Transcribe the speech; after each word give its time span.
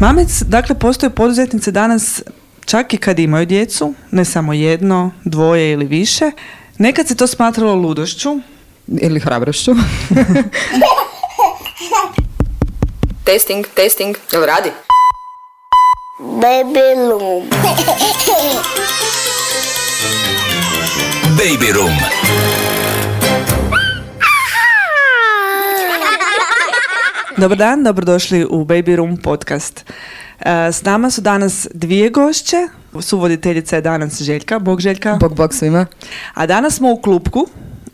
Mamec, 0.00 0.42
dakle, 0.42 0.78
postoje 0.78 1.10
poduzetnice 1.10 1.70
danas 1.70 2.22
čak 2.66 2.94
i 2.94 2.98
kad 2.98 3.18
imaju 3.18 3.46
djecu, 3.46 3.94
ne 4.10 4.24
samo 4.24 4.52
jedno, 4.52 5.10
dvoje 5.24 5.72
ili 5.72 5.86
više. 5.86 6.30
Nekad 6.78 7.08
se 7.08 7.16
to 7.16 7.26
smatralo 7.26 7.74
ludošću. 7.74 8.40
Ili 8.86 9.20
hrabrošću. 9.20 9.74
testing, 13.24 13.66
testing, 13.74 14.16
jel 14.32 14.42
radi? 14.46 14.70
Baby 16.20 16.94
Loom. 17.08 17.48
Baby 21.38 21.72
Room. 21.72 21.94
Dobar 27.38 27.58
dan, 27.58 27.84
dobrodošli 27.84 28.44
u 28.44 28.64
Baby 28.64 28.96
Room 28.96 29.16
podcast. 29.16 29.84
E, 30.40 30.72
S 30.72 30.84
nama 30.84 31.10
su 31.10 31.20
danas 31.20 31.66
dvije 31.74 32.10
gošće. 32.10 32.56
Suvoditeljica 33.00 33.76
je 33.76 33.82
danas 33.82 34.22
Željka. 34.22 34.58
Bog 34.58 34.80
Željka. 34.80 35.14
Bog, 35.14 35.34
bog 35.34 35.54
svima. 35.54 35.86
A 36.34 36.46
danas 36.46 36.74
smo 36.74 36.92
u 36.92 36.96
Klupku. 36.96 37.46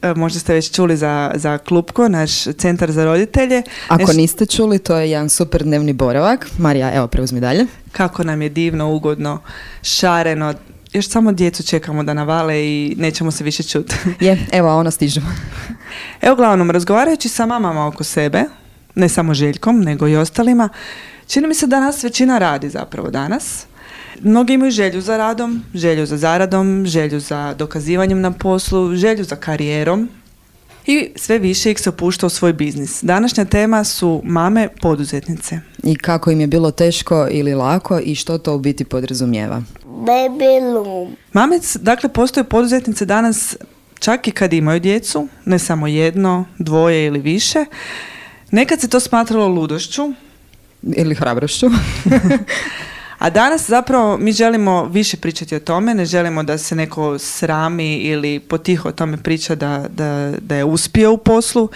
E, 0.03 0.15
Možda 0.15 0.39
ste 0.41 0.55
već 0.55 0.71
čuli 0.71 0.97
za, 0.97 1.33
za 1.35 1.59
Klupko, 1.59 2.09
naš 2.09 2.31
centar 2.43 2.93
za 2.93 3.05
roditelje. 3.05 3.63
Ako 3.89 4.03
Neš- 4.03 4.17
niste 4.17 4.47
čuli, 4.47 4.79
to 4.79 4.97
je 4.97 5.11
jedan 5.11 5.29
super 5.29 5.63
dnevni 5.63 5.93
boravak. 5.93 6.47
Marija, 6.59 6.95
evo, 6.95 7.07
preuzmi 7.07 7.41
dalje. 7.41 7.67
Kako 7.93 8.25
nam 8.25 8.43
je 8.43 8.49
divno, 8.49 8.93
ugodno, 8.93 9.41
šareno. 9.83 10.55
Još 10.93 11.09
samo 11.09 11.33
djecu 11.33 11.63
čekamo 11.63 12.03
da 12.03 12.15
navale 12.15 12.61
i 12.61 12.95
nećemo 12.99 13.31
se 13.31 13.45
više 13.45 13.63
čuti. 13.63 13.95
Je, 14.21 14.47
evo, 14.53 14.77
ona 14.77 14.91
stižu. 14.91 15.21
Evo, 16.21 16.33
uglavnom, 16.33 16.71
razgovarajući 16.71 17.29
sa 17.29 17.47
mamama 17.47 17.87
oko 17.87 18.05
sebe, 18.05 18.45
ne 18.95 19.09
samo 19.09 19.35
Željkom, 19.35 19.81
nego 19.81 20.09
i 20.09 20.17
ostalima, 20.17 20.69
čini 21.27 21.47
mi 21.47 21.55
se 21.55 21.67
da 21.67 21.81
nas 21.81 22.05
većina 22.05 22.39
radi 22.39 22.69
zapravo 22.69 23.11
danas. 23.11 23.67
Mnogi 24.21 24.53
imaju 24.53 24.71
želju 24.71 25.01
za 25.01 25.17
radom, 25.17 25.63
želju 25.75 26.07
za 26.07 26.17
zaradom, 26.17 26.87
želju 26.87 27.21
za 27.21 27.55
dokazivanjem 27.55 28.21
na 28.21 28.31
poslu, 28.31 28.97
želju 28.97 29.25
za 29.25 29.37
karijerom 29.37 30.09
i 30.87 31.11
sve 31.17 31.39
više 31.39 31.71
ih 31.71 31.81
se 31.81 31.89
opušta 31.89 32.27
u 32.27 32.31
svoj 32.31 32.53
biznis. 32.53 33.03
Današnja 33.03 33.45
tema 33.45 33.85
su 33.85 34.21
mame 34.25 34.69
poduzetnice. 34.81 35.61
I 35.83 35.97
kako 35.97 36.31
im 36.31 36.41
je 36.41 36.47
bilo 36.47 36.71
teško 36.71 37.29
ili 37.31 37.55
lako 37.55 38.01
i 38.05 38.15
što 38.15 38.39
to 38.39 38.55
u 38.55 38.59
biti 38.59 38.85
podrazumijeva. 38.85 39.63
Mamec, 41.33 41.77
dakle, 41.77 42.09
postoje 42.09 42.45
poduzetnice 42.45 43.05
danas 43.05 43.57
čak 43.99 44.29
i 44.29 44.31
kad 44.31 44.53
imaju 44.53 44.81
djecu, 44.81 45.29
ne 45.45 45.59
samo 45.59 45.87
jedno, 45.87 46.45
dvoje 46.59 47.07
ili 47.07 47.21
više. 47.21 47.65
Nekad 48.55 48.81
se 48.81 48.89
to 48.89 49.01
smatralo 49.01 49.49
ludošću, 49.49 50.13
Ili 50.83 51.15
hrabrošću. 51.15 51.67
A 53.19 53.31
danas 53.31 53.69
zapravo 53.69 54.19
mi 54.19 54.33
želimo 54.33 54.85
više 54.85 55.17
pričati 55.17 55.57
o 55.57 55.61
tome, 55.61 55.95
ne 55.95 56.05
želimo 56.05 56.43
da 56.43 56.59
se 56.59 56.77
neko 56.77 57.19
srami 57.19 57.97
ili 57.97 58.41
potiho 58.41 58.89
o 58.89 58.93
tome 58.93 59.17
priča 59.17 59.55
da, 59.55 59.87
da, 59.91 60.33
da 60.41 60.57
je 60.57 60.65
uspio 60.65 61.13
u 61.13 61.17
poslu, 61.17 61.69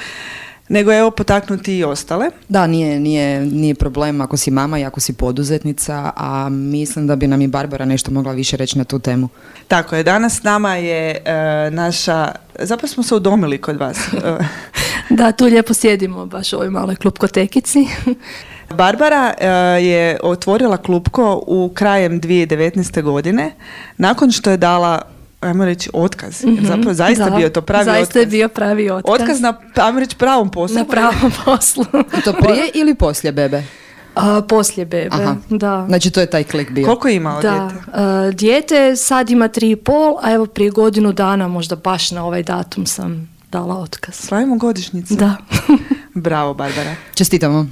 nego 0.69 0.93
evo 0.93 1.11
potaknuti 1.11 1.79
i 1.79 1.85
ostale. 1.85 2.31
Da, 2.49 2.67
nije, 2.67 3.01
nije, 3.01 3.41
nije 3.41 3.75
problem 3.75 4.21
ako 4.21 4.37
si 4.37 4.51
mama 4.51 4.79
i 4.79 4.85
ako 4.85 5.01
si 5.01 5.13
poduzetnica, 5.13 6.13
a 6.17 6.49
mislim 6.49 7.07
da 7.07 7.17
bi 7.17 7.27
nam 7.27 7.43
i 7.43 7.49
Barbara 7.49 7.85
nešto 7.85 8.11
mogla 8.11 8.33
više 8.33 8.57
reći 8.57 8.79
na 8.79 8.85
tu 8.85 8.99
temu. 8.99 9.29
Tako 9.69 9.97
je, 9.97 10.03
danas 10.03 10.37
s 10.37 10.43
nama 10.43 10.77
je 10.77 11.11
e, 11.25 11.71
naša, 11.71 12.33
zapravo 12.59 12.89
smo 12.89 13.03
se 13.03 13.15
udomili 13.15 13.59
kod 13.59 13.77
vas. 13.77 13.99
E, 14.25 14.39
Da, 15.11 15.33
tu 15.33 15.45
lijepo 15.45 15.75
sjedimo 15.75 16.27
baš 16.27 16.53
u 16.53 16.57
ovoj 16.57 16.71
maloj 16.71 16.97
klupkotekici. 16.97 17.87
Barbara 18.71 19.35
e, 19.39 19.47
je 19.83 20.19
otvorila 20.23 20.77
klupko 20.77 21.45
u 21.47 21.71
krajem 21.75 22.21
2019. 22.21 23.03
godine, 23.03 23.55
nakon 23.97 24.31
što 24.31 24.51
je 24.51 24.57
dala 24.57 25.03
ajmo 25.41 25.65
reći 25.65 25.91
otkaz, 25.93 26.45
jer 26.45 26.65
zapravo 26.65 26.95
zaista. 26.95 27.31
Da, 27.31 27.37
bio 27.37 27.49
to 27.49 27.61
pravi 27.63 27.85
Zaista 27.85 28.19
je 28.19 28.23
otkaz. 28.23 28.31
bio 28.31 28.49
pravi 28.49 28.91
otkaz. 28.91 29.15
Otkaz 29.15 29.41
na, 29.41 29.55
ajmo 29.77 30.01
reći, 30.01 30.17
pravom 30.17 30.51
poslu. 30.51 30.77
na 30.77 30.85
pravom 30.85 31.33
poslu. 31.45 31.85
To 32.25 32.33
prije 32.33 32.71
ili 32.81 32.95
poslije 32.95 33.33
bebe? 33.33 33.63
A, 34.15 34.43
poslije 34.43 34.87
bebe, 34.87 35.09
Aha. 35.13 35.37
da. 35.51 35.85
Znači, 35.89 36.11
to 36.11 36.21
je 36.21 36.27
taj 36.27 36.45
klik 36.45 36.71
bio. 36.71 36.85
Koliko 36.85 37.09
je 37.09 37.17
imao 37.17 37.43
Da, 37.43 37.51
dijete? 37.51 37.75
a, 37.93 38.31
dijete 38.31 38.97
sad 38.97 39.31
ima 39.31 39.49
tri 39.49 39.71
i 39.71 39.77
pol, 39.77 40.17
a 40.23 40.33
evo 40.33 40.47
prije 40.47 40.71
godinu 40.71 41.13
dana, 41.13 41.49
možda 41.49 41.77
baš 41.77 42.11
na 42.11 42.25
ovaj 42.25 42.43
datum 42.43 42.87
sam 42.87 43.29
dala 43.53 43.75
otkaz. 43.77 44.15
Slavimo 44.15 44.57
godišnjicu. 44.57 45.15
Da. 45.15 45.37
Bravo, 46.15 46.55
Barbara. 46.55 46.95
Čestitamo. 47.15 47.67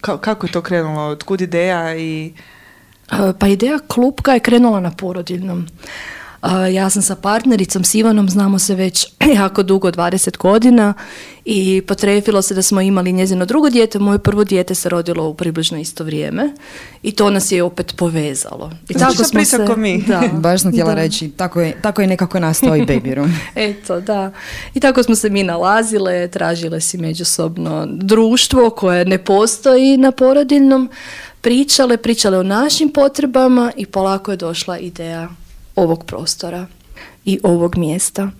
Ka- 0.00 0.18
kako 0.18 0.46
je 0.46 0.52
to 0.52 0.62
krenulo? 0.62 1.02
Otkud 1.02 1.40
ideja 1.40 1.96
i... 1.96 2.32
A, 3.08 3.32
Pa 3.32 3.46
ideja 3.46 3.78
klupka 3.78 4.32
je 4.32 4.40
krenula 4.40 4.80
na 4.80 4.90
porodiljnom. 4.90 5.66
A, 6.40 6.66
Ja 6.66 6.90
sam 6.90 7.02
sa 7.02 7.16
partnericom 7.16 7.84
s 7.84 7.94
Ivanom, 7.94 8.28
znamo 8.28 8.58
se 8.58 8.74
već 8.74 9.06
jako 9.40 9.62
dugo, 9.62 9.90
20 9.90 10.36
godina 10.36 10.94
i 11.44 11.82
potrefilo 11.86 12.42
se 12.42 12.54
da 12.54 12.62
smo 12.62 12.80
imali 12.80 13.12
njezino 13.12 13.46
drugo 13.46 13.70
dijete, 13.70 13.98
moje 13.98 14.18
prvo 14.18 14.44
dijete 14.44 14.74
se 14.74 14.88
rodilo 14.88 15.28
u 15.28 15.34
približno 15.34 15.78
isto 15.78 16.04
vrijeme 16.04 16.52
i 17.02 17.12
to 17.12 17.30
nas 17.30 17.52
je 17.52 17.62
opet 17.62 17.94
povezalo. 17.96 18.70
I 18.88 18.92
Slična 18.92 19.24
priča 19.32 19.66
ko 19.66 19.76
mi. 19.76 20.02
Da, 20.02 20.22
Baš 20.40 20.62
sam 20.62 20.70
htjela 20.72 20.94
da. 20.94 21.00
reći, 21.00 21.30
tako 21.30 21.60
je, 21.60 21.76
tako 21.82 22.00
je 22.00 22.08
nekako 22.08 22.40
nastao 22.40 22.76
i 22.76 22.82
baby 22.82 23.14
room. 23.14 23.32
Eto, 23.54 24.00
da. 24.00 24.32
I 24.74 24.80
tako 24.80 25.02
smo 25.02 25.14
se 25.14 25.30
mi 25.30 25.42
nalazile, 25.42 26.28
tražile 26.28 26.80
si 26.80 26.98
međusobno 26.98 27.86
društvo 27.90 28.70
koje 28.70 29.04
ne 29.04 29.18
postoji 29.18 29.96
na 29.96 30.12
porodiljnom, 30.12 30.90
pričale, 31.40 31.96
pričale 31.96 32.38
o 32.38 32.42
našim 32.42 32.92
potrebama 32.92 33.72
i 33.76 33.86
polako 33.86 34.30
je 34.30 34.36
došla 34.36 34.78
ideja 34.78 35.28
ovog 35.82 36.04
prostora 36.04 36.66
i 37.24 37.38
ovog 37.42 37.76
mjesta. 37.76 38.30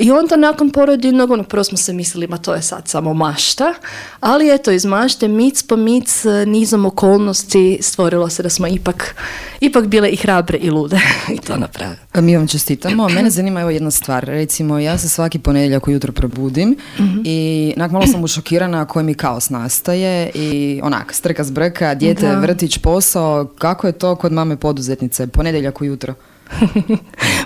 I 0.00 0.10
onda 0.10 0.36
nakon 0.36 0.70
porodiljnog, 0.70 1.30
ono, 1.30 1.42
prvo 1.42 1.64
smo 1.64 1.78
se 1.78 1.92
mislili, 1.92 2.26
ma 2.26 2.38
to 2.38 2.54
je 2.54 2.62
sad 2.62 2.88
samo 2.88 3.14
mašta, 3.14 3.74
ali 4.20 4.54
eto, 4.54 4.70
iz 4.70 4.84
mašte, 4.84 5.28
mic 5.28 5.62
po 5.62 5.76
mic, 5.76 6.24
nizom 6.46 6.86
okolnosti 6.86 7.78
stvorilo 7.82 8.28
se 8.28 8.42
da 8.42 8.48
smo 8.48 8.66
ipak, 8.66 9.14
ipak 9.60 9.86
bile 9.86 10.10
i 10.10 10.16
hrabre 10.16 10.58
i 10.58 10.70
lude 10.70 11.00
i 11.34 11.38
to 11.38 11.56
napravili. 11.56 11.96
Mi 12.14 12.36
vam 12.36 12.48
čestitamo. 12.48 13.08
Mene 13.14 13.30
zanima 13.30 13.60
evo 13.60 13.70
jedna 13.70 13.90
stvar. 13.90 14.24
Recimo, 14.24 14.78
ja 14.78 14.98
se 14.98 15.08
svaki 15.08 15.38
ponedjeljak 15.38 15.88
ujutro 15.88 16.12
probudim 16.12 16.76
i 17.24 17.72
onak 17.76 17.90
malo 17.90 18.06
sam 18.06 18.24
ušokirana 18.24 18.84
koji 18.86 19.04
mi 19.04 19.14
kaos 19.14 19.50
nastaje 19.50 20.30
i 20.34 20.80
onak, 20.82 21.14
strka 21.14 21.44
zbrka, 21.44 21.94
dijete, 21.94 22.28
Da. 22.28 22.38
vrtić, 22.38 22.78
posao. 22.78 23.46
Kako 23.58 23.86
je 23.86 23.92
to 23.92 24.16
kod 24.16 24.32
mame 24.32 24.56
poduzetnice? 24.56 25.26
Ponedjeljak 25.26 25.80
ujutro. 25.80 26.14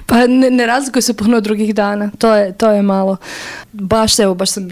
Pa 0.06 0.26
ne, 0.26 0.50
ne 0.50 0.66
razlikuje 0.66 1.02
se 1.02 1.14
puno 1.14 1.40
drugih 1.40 1.74
dana, 1.74 2.10
to 2.18 2.34
je, 2.34 2.52
to 2.52 2.70
je 2.70 2.82
malo. 2.82 3.16
Baš 3.72 4.18
evo, 4.18 4.34
baš 4.34 4.50
sam 4.50 4.68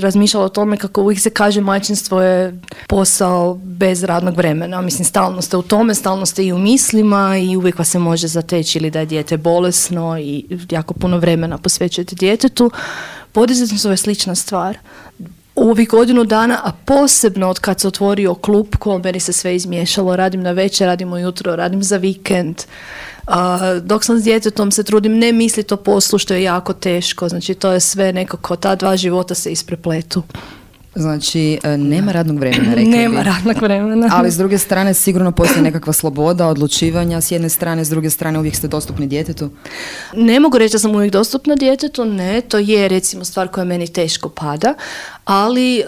razmišljala 0.00 0.46
o 0.46 0.48
tome 0.48 0.76
kako 0.76 1.02
uvijek 1.02 1.20
se 1.20 1.30
kaže 1.30 1.60
majčinstvo 1.60 2.22
je 2.22 2.60
posao 2.88 3.54
bez 3.54 4.04
radnog 4.04 4.36
vremena. 4.36 4.80
Mislim, 4.80 5.04
stalno 5.04 5.42
ste 5.42 5.56
u 5.56 5.62
tome, 5.62 5.94
stalno 5.94 6.26
ste 6.26 6.44
i 6.44 6.52
u 6.52 6.58
mislima 6.58 7.36
i 7.36 7.56
uvijek 7.56 7.78
vas 7.78 7.88
se 7.88 7.98
može 7.98 8.28
zateći 8.28 8.78
ili 8.78 8.90
da 8.90 9.00
je 9.00 9.06
dijete 9.06 9.36
bolesno 9.36 10.18
i 10.18 10.44
jako 10.70 10.94
puno 10.94 11.18
vremena 11.18 11.58
posvećujete 11.58 12.16
djetetu. 12.16 12.70
Poduzetništvo 13.32 13.90
je 13.90 13.96
slična 13.96 14.34
stvar. 14.34 14.78
U 15.60 15.70
ovih 15.70 15.88
godinu 15.88 16.24
dana, 16.24 16.60
a 16.64 16.72
posebno 16.84 17.48
od 17.48 17.58
kad 17.58 17.80
se 17.80 17.88
otvorio 17.88 18.34
klub, 18.34 18.66
ko 18.78 18.98
meni 18.98 19.20
se 19.20 19.32
sve 19.32 19.56
izmiješalo, 19.56 20.16
radim 20.16 20.42
na 20.42 20.52
večer, 20.52 20.86
radim 20.86 21.12
ujutro, 21.12 21.56
radim 21.56 21.82
za 21.82 21.96
vikend. 21.96 22.62
A, 23.26 23.74
dok 23.82 24.04
sam 24.04 24.18
s 24.18 24.24
djetetom 24.24 24.70
se 24.70 24.82
trudim 24.82 25.18
ne 25.18 25.32
misliti 25.32 25.74
o 25.74 25.76
poslu 25.76 26.18
što 26.18 26.34
je 26.34 26.42
jako 26.42 26.72
teško, 26.72 27.28
znači 27.28 27.54
to 27.54 27.72
je 27.72 27.80
sve 27.80 28.12
nekako, 28.12 28.56
ta 28.56 28.74
dva 28.74 28.96
života 28.96 29.34
se 29.34 29.52
isprepletu. 29.52 30.22
Znači, 30.94 31.58
e, 31.62 31.76
nema 31.76 32.12
radnog 32.12 32.38
vremena, 32.38 32.74
rekli 32.74 32.84
Nema 32.86 33.18
bi. 33.18 33.24
radnog 33.24 33.56
vremena. 33.56 34.08
Ali 34.12 34.30
s 34.30 34.36
druge 34.36 34.58
strane 34.58 34.94
sigurno 34.94 35.32
postoji 35.32 35.62
nekakva 35.62 35.92
sloboda 35.92 36.46
odlučivanja 36.46 37.20
s 37.20 37.30
jedne 37.30 37.48
strane, 37.48 37.84
s 37.84 37.90
druge 37.90 38.10
strane 38.10 38.38
uvijek 38.38 38.56
ste 38.56 38.68
dostupni 38.68 39.06
djetetu. 39.06 39.50
Ne 40.14 40.40
mogu 40.40 40.58
reći 40.58 40.72
da 40.72 40.78
sam 40.78 40.90
uvijek 40.90 41.12
dostupna 41.12 41.56
djetetu, 41.56 42.04
ne, 42.04 42.40
to 42.40 42.58
je 42.58 42.88
recimo 42.88 43.24
stvar 43.24 43.48
koja 43.48 43.64
meni 43.64 43.88
teško 43.88 44.28
pada, 44.28 44.74
ali 45.24 45.78
e, 45.78 45.82
e, 45.82 45.86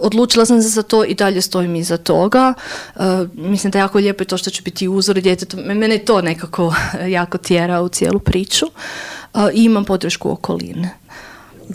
odlučila 0.00 0.46
sam 0.46 0.62
se 0.62 0.68
za 0.68 0.82
to 0.82 1.04
i 1.04 1.14
dalje 1.14 1.40
stojim 1.40 1.76
iza 1.76 1.96
toga. 1.96 2.54
E, 2.96 3.00
mislim 3.34 3.70
da 3.70 3.78
je 3.78 3.82
jako 3.82 3.98
lijepo 3.98 4.22
i 4.22 4.26
to 4.26 4.36
što 4.36 4.50
ću 4.50 4.62
biti 4.62 4.88
uzor 4.88 5.20
djetetu. 5.20 5.56
Me- 5.58 5.74
Mene 5.74 5.98
to 5.98 6.22
nekako 6.22 6.74
jako 7.08 7.38
tjera 7.38 7.80
u 7.80 7.88
cijelu 7.88 8.18
priču. 8.18 8.66
I 9.54 9.64
imam 9.64 9.84
podršku 9.84 10.30
okoline. 10.30 10.90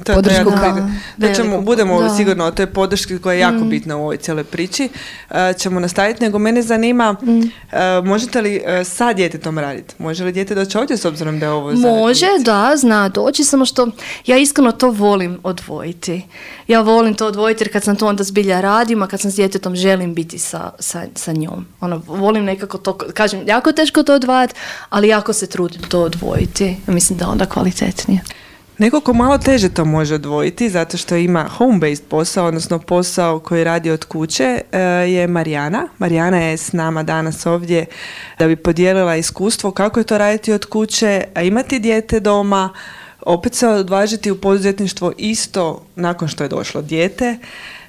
To 0.03 0.11
je 0.11 0.15
Podršku 0.15 0.49
Da, 0.49 0.73
bitno. 0.73 0.91
Da 1.17 1.33
ćemo, 1.33 1.61
budemo 1.61 2.01
da. 2.01 2.13
Mm. 2.13 2.17
sigurno 2.17 2.45
o 2.45 2.51
toj 2.51 2.65
podrški 2.67 3.19
koja 3.19 3.33
je 3.33 3.39
jako 3.39 3.63
bitna 3.65 3.97
u 3.97 4.01
ovoj 4.01 4.17
cijeloj 4.17 4.43
priči, 4.43 4.89
e, 5.29 5.53
ćemo 5.57 5.79
nastaviti, 5.79 6.23
nego 6.23 6.39
mene 6.39 6.61
zanima, 6.61 7.15
Mm. 7.21 7.41
e, 7.71 8.01
možete 8.03 8.41
li 8.41 8.61
e, 8.65 8.83
sa 8.83 9.13
djetetom 9.13 9.59
raditi? 9.59 9.95
Može 9.97 10.23
li 10.23 10.31
dijete 10.31 10.55
doći 10.55 10.77
ovdje 10.77 10.97
s 10.97 11.05
obzirom 11.05 11.39
da 11.39 11.45
je 11.45 11.51
ovo 11.51 11.71
Može, 11.71 12.27
da, 12.39 12.73
zna 12.77 13.09
doći, 13.09 13.43
samo 13.43 13.65
što 13.65 13.87
ja 14.25 14.37
iskreno 14.37 14.71
to 14.71 14.89
volim 14.89 15.39
odvojiti. 15.43 16.25
Ja 16.67 16.81
volim 16.81 17.13
to 17.13 17.27
odvojiti 17.27 17.63
jer 17.63 17.71
kad 17.73 17.83
sam 17.83 17.95
to 17.95 18.07
onda 18.07 18.23
zbilja 18.23 18.61
radim, 18.61 19.01
a 19.01 19.07
kad 19.07 19.21
sam 19.21 19.31
s 19.31 19.35
djetetom 19.35 19.75
želim 19.75 20.13
biti 20.13 20.39
sa, 20.39 20.71
sa, 20.79 21.01
sa 21.15 21.31
njom. 21.31 21.65
Ono, 21.81 22.01
volim 22.07 22.43
nekako 22.45 22.77
to, 22.77 22.97
kažem, 23.13 23.47
jako 23.47 23.71
teško 23.71 24.03
to 24.03 24.13
odvajati, 24.13 24.53
ali 24.89 25.07
jako 25.07 25.33
se 25.33 25.47
trudim 25.47 25.81
to 25.81 26.01
odvojiti. 26.01 26.77
Mislim 26.87 27.19
da 27.19 27.27
onda 27.27 27.45
kvalitetnije. 27.45 28.21
Neko 28.77 28.99
ko 29.01 29.13
malo 29.13 29.37
teže 29.37 29.69
to 29.69 29.85
može 29.85 30.15
odvojiti 30.15 30.69
zato 30.69 30.97
što 30.97 31.15
ima 31.15 31.49
home-based 31.57 32.01
posao, 32.09 32.45
odnosno 32.45 32.79
posao 32.79 33.39
koji 33.39 33.63
radi 33.63 33.91
od 33.91 34.05
kuće, 34.05 34.61
e, 34.71 34.79
je 34.81 35.27
Marijana. 35.27 35.87
Marijana 35.97 36.37
je 36.37 36.57
s 36.57 36.71
nama 36.71 37.03
danas 37.03 37.45
ovdje 37.45 37.85
da 38.39 38.47
bi 38.47 38.55
podijelila 38.55 39.15
iskustvo 39.15 39.71
kako 39.71 39.99
je 39.99 40.03
to 40.03 40.17
raditi 40.17 40.53
od 40.53 40.65
kuće, 40.65 41.23
a 41.33 41.41
imati 41.41 41.79
dijete 41.79 42.19
doma, 42.19 42.69
opet 43.21 43.53
se 43.53 43.67
odvažiti 43.67 44.31
u 44.31 44.41
poduzetništvo 44.41 45.13
isto 45.17 45.85
nakon 45.95 46.27
što 46.27 46.43
je 46.43 46.49
došlo 46.49 46.81
dijete. 46.81 47.37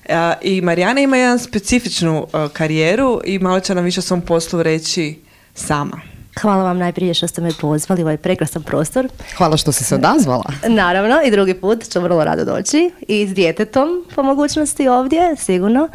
E, 0.05 0.33
I 0.43 0.61
Marijana 0.61 1.01
ima 1.01 1.17
jedan 1.17 1.39
specifičnu 1.39 2.27
e, 2.27 2.49
karijeru 2.53 3.21
i 3.25 3.39
malo 3.39 3.61
će 3.61 3.75
nam 3.75 3.85
više 3.85 4.01
o 4.01 4.03
svom 4.03 4.21
poslu 4.21 4.63
reći 4.63 5.19
sama. 5.55 6.14
Hvala 6.41 6.65
vam 6.65 6.79
najprije 6.79 7.15
što 7.15 7.27
ste 7.27 7.41
me 7.41 7.51
pozvali 7.61 8.03
u 8.03 8.05
ovaj 8.05 8.17
prekrasan 8.17 8.63
prostor. 8.63 9.09
Hvala 9.37 9.57
što 9.57 9.73
si 9.73 9.85
se 9.85 9.95
odazvala. 9.95 10.45
Naravno, 10.69 11.21
i 11.25 11.31
drugi 11.31 11.55
put 11.55 11.91
ću 11.91 12.01
vrlo 12.01 12.25
rado 12.25 12.45
doći 12.45 12.91
i 13.09 13.27
s 13.27 13.35
djetetom 13.35 14.05
po 14.15 14.23
mogućnosti 14.23 14.89
ovdje, 14.89 15.37
sigurno. 15.37 15.89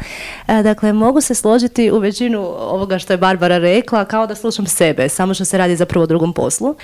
E, 0.47 0.63
dakle, 0.63 0.94
mogu 0.94 1.21
se 1.21 1.36
složiti 1.36 1.91
u 1.91 1.97
većinu 1.97 2.39
ovoga 2.59 3.00
što 3.00 3.13
je 3.13 3.18
Barbara 3.18 3.57
rekla, 3.57 4.06
kao 4.06 4.27
da 4.27 4.36
slušam 4.36 4.65
sebe, 4.65 5.09
samo 5.09 5.33
što 5.33 5.45
se 5.45 5.57
radi 5.57 5.75
zapravo 5.75 6.03
o 6.03 6.07
drugom 6.07 6.33
poslu. 6.33 6.75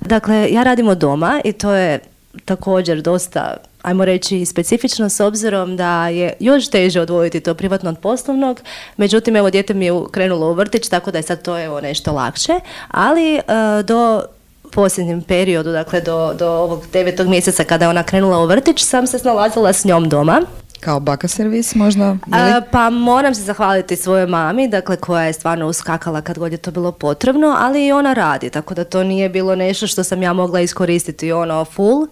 Dakle, 0.00 0.48
ja 0.50 0.62
radim 0.62 0.88
od 0.88 0.98
doma 0.98 1.40
i 1.44 1.52
to 1.52 1.72
je 1.72 1.98
također 2.44 3.02
dosta, 3.02 3.56
ajmo 3.82 4.04
reći, 4.04 4.44
specifično 4.44 5.08
s 5.08 5.20
obzirom 5.20 5.76
da 5.76 6.08
je 6.08 6.32
još 6.40 6.68
teže 6.68 7.00
odvojiti 7.00 7.40
to 7.40 7.54
privatno 7.54 7.90
od 7.90 7.98
poslovnog. 7.98 8.60
Međutim, 8.96 9.36
evo, 9.36 9.50
dijete 9.50 9.74
mi 9.74 9.86
je 9.86 9.92
krenulo 10.10 10.50
u 10.50 10.52
vrtić, 10.52 10.88
tako 10.88 11.10
da 11.10 11.18
je 11.18 11.22
sad 11.22 11.42
to 11.42 11.58
evo 11.58 11.80
nešto 11.80 12.12
lakše. 12.12 12.52
Ali 12.88 13.36
e, 13.36 13.42
do 13.84 14.22
posljednjem 14.72 15.22
periodu, 15.22 15.72
dakle 15.72 16.00
do, 16.00 16.34
do 16.38 16.48
ovog 16.48 16.84
devetog 16.92 17.28
mjeseca 17.28 17.64
kada 17.64 17.84
je 17.84 17.88
ona 17.88 18.02
krenula 18.02 18.38
u 18.38 18.46
vrtić, 18.46 18.84
sam 18.84 19.06
se 19.06 19.18
snalazila 19.18 19.72
s 19.72 19.84
njom 19.84 20.08
doma. 20.08 20.42
Kao 20.80 21.00
baka 21.00 21.28
servis 21.28 21.74
možda? 21.74 22.16
A, 22.32 22.60
pa 22.70 22.90
moram 22.90 23.34
se 23.34 23.42
zahvaliti 23.42 23.96
svojoj 23.96 24.26
mami, 24.26 24.68
dakle 24.68 24.96
koja 24.96 25.24
je 25.24 25.32
stvarno 25.32 25.66
uskakala 25.66 26.20
kad 26.20 26.38
god 26.38 26.52
je 26.52 26.58
to 26.58 26.70
bilo 26.70 26.92
potrebno, 26.92 27.56
ali 27.58 27.86
i 27.86 27.92
ona 27.92 28.12
radi, 28.12 28.50
tako 28.50 28.74
da 28.74 28.84
to 28.84 29.04
nije 29.04 29.28
bilo 29.28 29.54
nešto 29.54 29.86
što 29.86 30.04
sam 30.04 30.22
ja 30.22 30.32
mogla 30.32 30.60
iskoristiti 30.60 31.32
ono 31.32 31.64
full. 31.64 32.06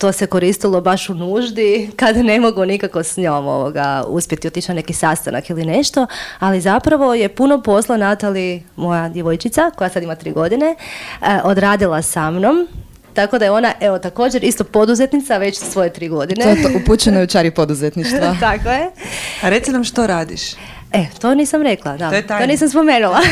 To 0.00 0.12
se 0.12 0.26
koristilo 0.26 0.80
baš 0.80 1.08
u 1.08 1.14
nuždi, 1.14 1.90
kad 1.96 2.16
ne 2.16 2.40
mogu 2.40 2.64
nikako 2.64 3.02
s 3.02 3.16
njom 3.16 3.46
ovoga, 3.46 4.04
uspjeti 4.08 4.48
otići 4.48 4.70
na 4.70 4.74
neki 4.74 4.92
sastanak 4.92 5.50
ili 5.50 5.64
nešto, 5.64 6.06
ali 6.38 6.60
zapravo 6.60 7.14
je 7.14 7.28
puno 7.28 7.62
posla 7.62 7.96
Natali, 7.96 8.62
moja 8.76 9.08
djevojčica, 9.08 9.70
koja 9.76 9.90
sad 9.90 10.02
ima 10.02 10.14
tri 10.14 10.32
godine, 10.32 10.66
e, 11.22 11.38
odradila 11.44 12.02
sa 12.02 12.30
mnom. 12.30 12.68
Tako 13.14 13.38
da 13.38 13.44
je 13.44 13.50
ona, 13.50 13.72
evo, 13.80 13.98
također 13.98 14.44
isto 14.44 14.64
poduzetnica 14.64 15.36
već 15.36 15.58
svoje 15.58 15.92
tri 15.92 16.08
godine. 16.08 16.44
To 16.44 16.50
je 16.50 16.62
to, 16.62 16.68
upućeno 16.82 17.18
je 17.18 17.24
u 17.24 17.26
čari 17.26 17.50
poduzetništva. 17.50 18.36
Tako 18.40 18.68
je. 18.68 18.90
A 19.42 19.48
reci 19.48 19.72
nam 19.72 19.84
što 19.84 20.06
radiš? 20.06 20.42
E, 20.92 21.06
to 21.20 21.34
nisam 21.34 21.62
rekla, 21.62 21.96
da. 21.96 22.10
To 22.10 22.16
je 22.16 22.26
tajna. 22.26 22.46
nisam 22.46 22.68
spomenula. 22.68 23.20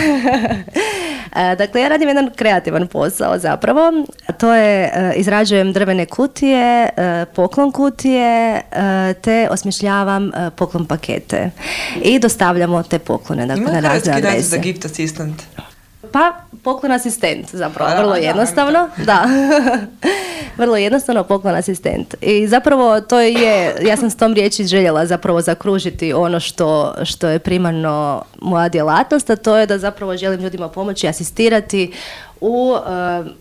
E, 1.37 1.57
dakle, 1.57 1.81
ja 1.81 1.89
radim 1.89 2.09
jedan 2.09 2.31
kreativan 2.37 2.87
posao 2.87 3.39
zapravo. 3.39 3.93
To 4.39 4.55
je, 4.55 4.91
e, 4.95 5.13
izrađujem 5.17 5.73
drvene 5.73 6.07
kutije, 6.07 6.89
e, 6.97 7.25
poklon 7.35 7.73
kutije, 7.73 8.61
te 9.21 9.49
osmišljavam 9.51 10.31
poklon 10.57 10.87
pakete. 10.87 11.51
I 12.03 12.19
dostavljamo 12.19 12.83
te 12.83 12.99
poklone, 12.99 13.47
dakle, 13.47 13.63
Ima 13.63 13.73
na 13.73 13.81
razne 13.81 14.13
adrese. 14.13 14.43
za 14.43 14.57
gift 14.57 14.85
assistant? 14.85 15.43
Pa, 16.13 16.33
poklon 16.63 16.93
asistent 16.93 17.55
zapravo, 17.55 17.91
vrlo 17.97 18.13
da, 18.13 18.19
jednostavno. 18.19 18.89
Da, 18.97 19.25
vrlo 20.59 20.77
jednostavno 20.77 21.25
poklon 21.25 21.55
asistent. 21.55 22.15
I 22.21 22.49
zapravo 22.49 23.01
to 23.01 23.21
je, 23.21 23.77
ja 23.83 23.97
sam 23.97 24.11
s 24.11 24.17
tom 24.17 24.35
riječi 24.35 24.65
željela 24.65 25.07
zapravo 25.07 25.41
zakružiti 25.41 26.13
ono 26.13 26.41
što, 26.41 26.95
što 27.05 27.29
je 27.29 27.39
primarno 27.39 28.23
moja 28.43 28.69
djelatnost, 28.69 29.31
a 29.31 29.37
to 29.37 29.57
je 29.57 29.67
da 29.67 29.79
zapravo 29.79 30.17
želim 30.17 30.41
ljudima 30.41 30.69
pomoći, 30.69 31.09
asistirati 31.09 31.93
u 32.41 32.75
e, 32.77 32.81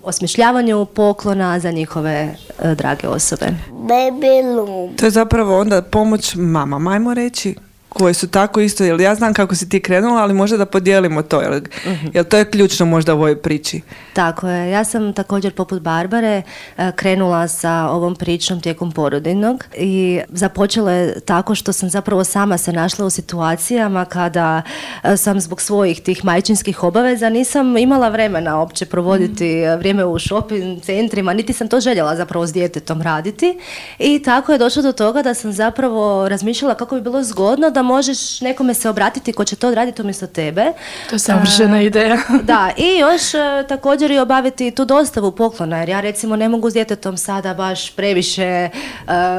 osmišljavanju 0.03 0.85
poklona 0.85 1.59
za 1.59 1.71
njihove 1.71 2.35
e, 2.59 2.75
drage 2.75 3.07
osobe. 3.07 3.45
Baby. 3.71 4.97
To 4.97 5.05
je 5.05 5.09
zapravo 5.09 5.59
onda 5.59 5.81
pomoć 5.81 6.35
mama, 6.35 6.91
ajmo 6.93 7.13
reći, 7.13 7.55
koje 7.89 8.13
su 8.13 8.27
tako 8.27 8.61
isto, 8.61 8.83
jer 8.83 9.01
ja 9.01 9.15
znam 9.15 9.33
kako 9.33 9.55
si 9.55 9.69
ti 9.69 9.79
krenula, 9.79 10.21
ali 10.21 10.33
možda 10.33 10.57
da 10.57 10.65
podijelimo 10.65 11.21
to, 11.21 11.41
jer, 11.41 11.69
jer 12.13 12.25
to 12.25 12.37
je 12.37 12.51
ključno 12.51 12.85
možda 12.85 13.13
u 13.13 13.17
ovoj 13.17 13.41
priči. 13.41 13.81
Tako 14.17 14.47
je. 14.47 14.71
Ja 14.71 14.83
sam 14.83 15.13
također 15.13 15.53
poput 15.53 15.81
Barbare 15.81 16.41
e, 16.77 16.91
krenula 16.95 17.47
sa 17.47 17.89
ovom 17.89 18.15
pričom 18.15 18.61
tijekom 18.61 18.91
porodinog 18.91 19.65
i 19.77 20.19
započela 20.29 20.91
je 20.91 21.19
tako 21.19 21.55
što 21.55 21.73
sam 21.73 21.89
zapravo 21.89 22.23
sama 22.23 22.57
se 22.57 22.73
našla 22.73 23.05
u 23.05 23.09
situacijama 23.09 24.05
kada 24.05 24.61
e, 25.03 25.17
sam 25.17 25.39
zbog 25.39 25.61
svojih 25.61 26.01
tih 26.01 26.25
majčinskih 26.25 26.83
obaveza 26.83 27.29
nisam 27.29 27.77
imala 27.77 28.09
vremena 28.09 28.61
opće 28.61 28.85
provoditi 28.85 29.47
e, 29.47 29.75
vrijeme 29.75 30.05
u 30.05 30.19
shopping 30.19 30.81
centrima, 30.81 31.33
niti 31.33 31.53
sam 31.53 31.67
to 31.67 31.79
željela 31.79 32.15
zapravo 32.15 32.47
s 32.47 32.53
djetetom 32.53 33.01
raditi 33.01 33.59
i 33.99 34.23
tako 34.23 34.51
je 34.51 34.57
došlo 34.57 34.81
do 34.81 34.91
toga 34.91 35.21
da 35.21 35.33
sam 35.33 35.51
zapravo 35.51 36.29
razmišljala 36.29 36.75
kako 36.75 36.95
bi 36.95 37.01
bilo 37.01 37.23
zgodno 37.23 37.69
da 37.69 37.81
možeš 37.81 38.41
nekome 38.41 38.73
se 38.73 38.89
obratiti 38.89 39.33
ko 39.33 39.43
će 39.43 39.55
to 39.55 39.67
odraditi 39.67 40.01
umjesto 40.01 40.27
tebe. 40.27 40.65
To 41.09 41.15
je 41.15 41.19
savršena 41.19 41.81
ideja. 41.81 42.17
Da, 42.43 42.71
i 42.77 42.99
još 42.99 43.33
e, 43.33 43.67
također 44.07 44.11
i 44.11 44.19
obaviti 44.19 44.71
tu 44.71 44.85
dostavu 44.85 45.31
poklona, 45.31 45.79
jer 45.79 45.89
ja 45.89 46.01
recimo 46.01 46.35
ne 46.35 46.49
mogu 46.49 46.69
s 46.69 46.73
djetetom 46.73 47.17
sada 47.17 47.53
baš 47.53 47.95
previše 47.95 48.43
e, 48.43 48.69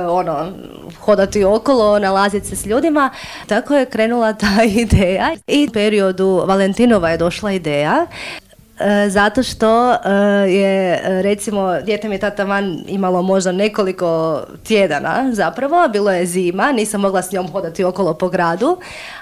ono, 0.08 0.52
hodati 1.00 1.44
okolo, 1.44 1.98
nalaziti 1.98 2.46
se 2.46 2.56
s 2.56 2.66
ljudima. 2.66 3.10
Tako 3.46 3.74
je 3.74 3.86
krenula 3.86 4.32
ta 4.32 4.62
ideja 4.84 5.36
i 5.46 5.68
u 5.68 5.72
periodu 5.72 6.42
Valentinova 6.46 7.10
je 7.10 7.16
došla 7.16 7.52
ideja 7.52 8.06
zato 9.08 9.42
što 9.42 9.92
e, 9.92 9.96
je 10.48 11.00
e, 11.04 11.22
recimo 11.22 11.80
dijete 11.80 12.08
mi 12.08 12.14
je 12.14 12.18
tata 12.18 12.44
van 12.44 12.84
imalo 12.86 13.22
možda 13.22 13.52
nekoliko 13.52 14.40
tjedana 14.62 15.30
zapravo, 15.32 15.88
bilo 15.88 16.12
je 16.12 16.26
zima, 16.26 16.72
nisam 16.72 17.00
mogla 17.00 17.22
s 17.22 17.32
njom 17.32 17.52
hodati 17.52 17.84
okolo 17.84 18.14
po 18.14 18.28
gradu, 18.28 18.76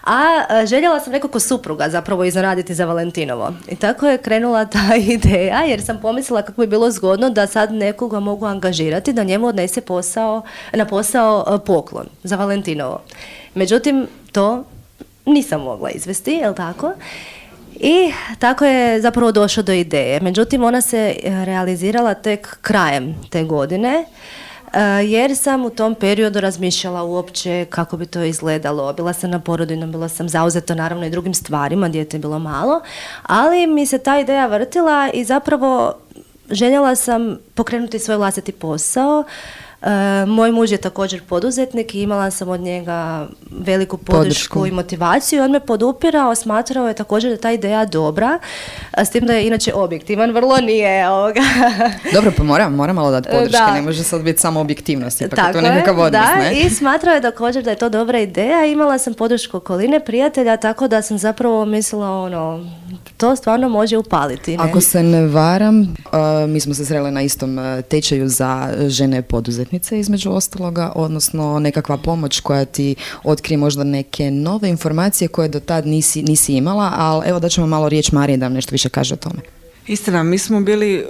a 0.04 0.22
e, 0.62 0.66
željela 0.66 1.00
sam 1.00 1.12
nekako 1.12 1.40
supruga 1.40 1.88
zapravo 1.88 2.24
iznenaditi 2.24 2.74
za 2.74 2.84
Valentinovo. 2.84 3.52
I 3.68 3.76
tako 3.76 4.06
je 4.06 4.18
krenula 4.18 4.64
ta 4.64 4.96
ideja 5.14 5.60
jer 5.60 5.84
sam 5.84 6.00
pomislila 6.00 6.42
kako 6.42 6.60
bi 6.60 6.66
bilo 6.66 6.90
zgodno 6.90 7.30
da 7.30 7.46
sad 7.46 7.72
nekoga 7.72 8.20
mogu 8.20 8.46
angažirati 8.46 9.12
da 9.12 9.24
njemu 9.24 9.46
odnese 9.46 9.80
posao, 9.80 10.42
na 10.72 10.84
posao 10.84 11.44
e, 11.54 11.64
poklon 11.66 12.06
za 12.22 12.36
Valentinovo. 12.36 13.02
Međutim, 13.54 14.06
to 14.32 14.64
nisam 15.26 15.62
mogla 15.62 15.90
izvesti, 15.90 16.32
jel 16.32 16.54
tako? 16.54 16.92
I 17.80 18.12
tako 18.38 18.64
je 18.64 19.00
zapravo 19.00 19.32
došlo 19.32 19.62
do 19.62 19.72
ideje. 19.72 20.20
Međutim, 20.20 20.64
ona 20.64 20.80
se 20.80 21.16
e, 21.22 21.44
realizirala 21.44 22.14
tek 22.14 22.58
krajem 22.60 23.14
te 23.30 23.44
godine, 23.44 24.04
e, 24.72 24.80
jer 25.04 25.36
sam 25.36 25.64
u 25.64 25.70
tom 25.70 25.94
periodu 25.94 26.40
razmišljala 26.40 27.02
uopće 27.02 27.66
kako 27.70 27.96
bi 27.96 28.06
to 28.06 28.22
izgledalo. 28.22 28.92
Bila 28.92 29.12
sam 29.12 29.30
na 29.30 29.40
porodinom, 29.40 29.92
bila 29.92 30.08
sam 30.08 30.28
zauzeta 30.28 30.74
naravno 30.74 31.06
i 31.06 31.10
drugim 31.10 31.34
stvarima, 31.34 31.88
dijete 31.88 32.16
je 32.16 32.20
bilo 32.20 32.38
malo, 32.38 32.80
ali 33.22 33.66
mi 33.66 33.86
se 33.86 33.98
ta 33.98 34.18
ideja 34.18 34.46
vrtila 34.46 35.10
i 35.14 35.24
zapravo 35.24 35.94
željela 36.50 36.94
sam 36.94 37.38
pokrenuti 37.54 37.98
svoj 37.98 38.16
vlastiti 38.16 38.52
posao. 38.52 39.24
E, 39.86 40.26
moj 40.26 40.52
muž 40.52 40.72
je 40.72 40.78
također 40.78 41.22
poduzetnik 41.22 41.94
i 41.94 42.02
imala 42.02 42.30
sam 42.30 42.48
od 42.48 42.60
njega 42.60 43.26
veliku 43.50 43.96
podršku, 43.96 44.22
Podršku. 44.22 44.66
i 44.66 44.70
motivaciju. 44.70 45.42
On 45.42 45.50
me 45.50 45.60
podupirao, 45.60 46.34
smatrao 46.34 46.88
je 46.88 46.94
također 46.94 47.28
da 47.30 47.34
je 47.34 47.40
ta 47.40 47.52
ideja 47.52 47.84
dobra, 47.84 48.38
s 48.98 49.10
tim 49.10 49.26
da 49.26 49.32
je 49.32 49.46
inače 49.46 49.74
objektivan, 49.74 50.30
vrlo 50.30 50.56
nije 50.56 51.08
ovoga. 51.08 51.40
Dobro, 52.14 52.32
pa 52.36 52.42
moram, 52.42 52.74
moram 52.74 52.96
malo 52.96 53.10
dati 53.10 53.28
podrške, 53.28 53.52
Da. 53.52 53.74
ne 53.74 53.82
može 53.82 54.04
sad 54.04 54.22
biti 54.22 54.40
samo 54.40 54.60
objektivnost, 54.60 55.20
ipak 55.20 55.38
je 55.38 55.44
Tako 55.44 55.52
to 55.52 55.58
je, 55.58 55.72
nekakav 55.72 55.98
odnos, 55.98 56.22
da, 56.22 56.36
ne? 56.36 56.60
i 56.60 56.70
smatrao 56.70 57.14
je 57.14 57.20
također 57.20 57.64
da 57.64 57.70
je 57.70 57.76
to 57.76 57.88
dobra 57.88 58.18
ideja. 58.18 58.66
Imala 58.66 58.98
sam 58.98 59.14
podršku 59.14 59.56
okoline 59.56 60.00
prijatelja, 60.00 60.56
tako 60.56 60.88
da 60.88 61.02
sam 61.02 61.18
zapravo 61.18 61.64
mislila 61.64 62.10
ono, 62.10 62.66
to 63.16 63.36
stvarno 63.36 63.68
može 63.68 63.96
upaliti. 63.96 64.56
Ne? 64.56 64.64
Ako 64.64 64.80
se 64.80 65.02
ne 65.02 65.26
varam, 65.26 65.80
uh, 65.80 66.50
mi 66.50 66.60
smo 66.60 66.74
se 66.74 66.86
sreli 66.86 67.10
na 67.10 67.22
istom 67.22 67.58
uh, 67.58 67.64
tečaju 67.84 68.28
za 68.28 68.74
žene 68.88 69.22
poduzetnice 69.76 70.00
između 70.00 70.30
ostaloga, 70.30 70.92
odnosno 70.94 71.58
nekakva 71.58 71.96
pomoć 71.96 72.40
koja 72.40 72.64
ti 72.64 72.94
otkrije 73.24 73.58
možda 73.58 73.84
neke 73.84 74.30
nove 74.30 74.68
informacije 74.68 75.28
koje 75.28 75.48
do 75.48 75.60
tad 75.60 75.86
nisi, 75.86 76.22
nisi 76.22 76.56
imala, 76.56 76.92
ali 76.96 77.28
evo 77.28 77.40
da 77.40 77.48
ćemo 77.48 77.66
malo 77.66 77.88
riječ 77.88 78.12
Marije 78.12 78.36
da 78.36 78.46
nam 78.46 78.54
nešto 78.54 78.72
više 78.72 78.88
kaže 78.88 79.14
o 79.14 79.16
tome. 79.16 79.40
Istina, 79.86 80.22
mi 80.22 80.38
smo 80.38 80.60
bili 80.60 81.04
uh, 81.04 81.08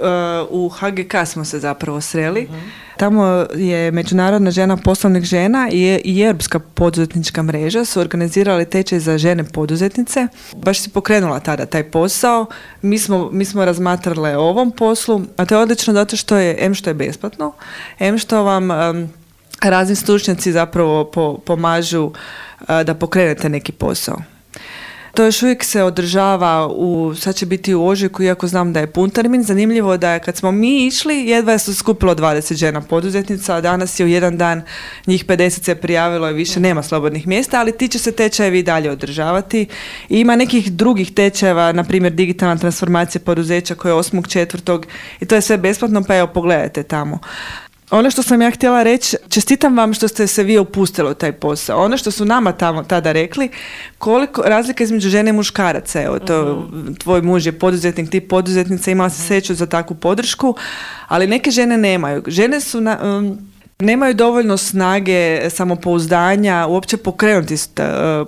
u 0.50 0.68
HGK 0.68 1.14
smo 1.26 1.44
se 1.44 1.58
zapravo 1.58 2.00
sreli. 2.00 2.48
Tamo 2.96 3.46
je 3.54 3.90
Međunarodna 3.90 4.50
žena 4.50 4.76
poslovnih 4.76 5.24
žena 5.24 5.68
i, 5.72 6.00
i 6.04 6.20
Europska 6.20 6.58
poduzetnička 6.58 7.42
mreža 7.42 7.84
su 7.84 8.00
organizirali 8.00 8.64
tečaj 8.64 8.98
za 8.98 9.18
žene 9.18 9.44
poduzetnice. 9.44 10.28
Baš 10.56 10.80
si 10.80 10.90
pokrenula 10.90 11.40
tada 11.40 11.66
taj 11.66 11.90
posao. 11.90 12.46
Mi 12.82 12.98
smo, 12.98 13.30
mi 13.32 13.44
smo 13.44 13.64
razmatrale 13.64 14.36
o 14.36 14.42
ovom 14.42 14.70
poslu, 14.70 15.22
a 15.36 15.44
to 15.44 15.54
je 15.54 15.62
odlično 15.62 15.94
zato 15.94 16.16
što 16.16 16.36
je, 16.36 16.56
em 16.60 16.74
što 16.74 16.90
je 16.90 16.94
besplatno, 16.94 17.52
em 17.98 18.18
što 18.18 18.42
vam 18.42 18.70
um, 18.70 19.08
razni 19.62 19.96
stručnjaci 19.96 20.52
zapravo 20.52 21.04
po- 21.04 21.38
pomažu 21.38 22.04
uh, 22.04 22.12
da 22.84 22.94
pokrenete 22.94 23.48
neki 23.48 23.72
posao. 23.72 24.16
To 25.16 25.24
još 25.24 25.42
uvijek 25.42 25.64
se 25.64 25.82
održava 25.82 26.68
u, 26.68 27.14
sad 27.14 27.34
će 27.34 27.46
biti 27.46 27.74
u 27.74 27.86
ožujku, 27.86 28.22
iako 28.22 28.46
znam 28.46 28.72
da 28.72 28.80
je 28.80 28.86
pun 28.86 29.10
termin. 29.10 29.42
Zanimljivo 29.42 29.96
da 29.96 30.10
je 30.10 30.20
kad 30.20 30.36
smo 30.36 30.52
mi 30.52 30.86
išli, 30.86 31.26
jedva 31.26 31.58
se 31.58 31.74
skupilo 31.74 32.14
20 32.14 32.54
žena 32.54 32.80
poduzetnica, 32.80 33.54
a 33.54 33.60
danas 33.60 34.00
je 34.00 34.06
u 34.06 34.08
jedan 34.08 34.36
dan 34.36 34.62
njih 35.06 35.26
50 35.26 35.64
se 35.64 35.74
prijavilo 35.74 36.30
i 36.30 36.34
više 36.34 36.60
nema 36.60 36.82
slobodnih 36.82 37.26
mjesta, 37.26 37.60
ali 37.60 37.72
ti 37.72 37.88
će 37.88 37.98
se 37.98 38.12
tečajevi 38.12 38.58
i 38.58 38.62
dalje 38.62 38.90
održavati. 38.90 39.66
I 40.08 40.20
ima 40.20 40.36
nekih 40.36 40.72
drugih 40.72 41.14
tečajeva, 41.14 41.72
na 41.72 41.84
primjer 41.84 42.12
digitalna 42.12 42.56
transformacija 42.56 43.22
poduzeća 43.24 43.74
koja 43.74 43.92
je 43.92 43.98
8.4. 43.98 44.84
i 45.20 45.26
to 45.26 45.34
je 45.34 45.40
sve 45.40 45.56
besplatno, 45.56 46.04
pa 46.08 46.16
evo 46.16 46.26
pogledajte 46.26 46.82
tamo. 46.82 47.18
Ono 47.90 48.10
što 48.10 48.22
sam 48.22 48.42
ja 48.42 48.50
htjela 48.50 48.82
reći, 48.82 49.16
čestitam 49.28 49.76
vam 49.76 49.94
što 49.94 50.08
ste 50.08 50.26
se 50.26 50.42
vi 50.42 50.58
upustili 50.58 51.10
u 51.10 51.14
taj 51.14 51.32
posao. 51.32 51.84
Ono 51.84 51.96
što 51.96 52.10
su 52.10 52.24
nama 52.24 52.52
tamo 52.52 52.82
tada 52.82 53.12
rekli, 53.12 53.48
koliko 53.98 54.42
razlika 54.42 54.84
između 54.84 55.08
žene 55.08 55.30
i 55.30 55.32
muškaraca. 55.32 56.02
Evo, 56.02 56.18
to, 56.18 56.68
tvoj 56.98 57.22
muž 57.22 57.46
je 57.46 57.58
poduzetnik, 57.58 58.10
ti 58.10 58.20
poduzetnica, 58.20 58.90
imala 58.90 59.10
se 59.10 59.22
sreću 59.22 59.54
za 59.54 59.66
takvu 59.66 59.96
podršku, 59.96 60.54
ali 61.08 61.26
neke 61.26 61.50
žene 61.50 61.78
nemaju. 61.78 62.22
Žene 62.26 62.60
su 62.60 62.80
na, 62.80 62.98
um, 63.02 63.38
nemaju 63.78 64.14
dovoljno 64.14 64.56
snage, 64.56 65.50
samopouzdanja, 65.50 66.66
uopće 66.68 66.96
pokrenuti, 66.96 67.54
e, 67.54 67.58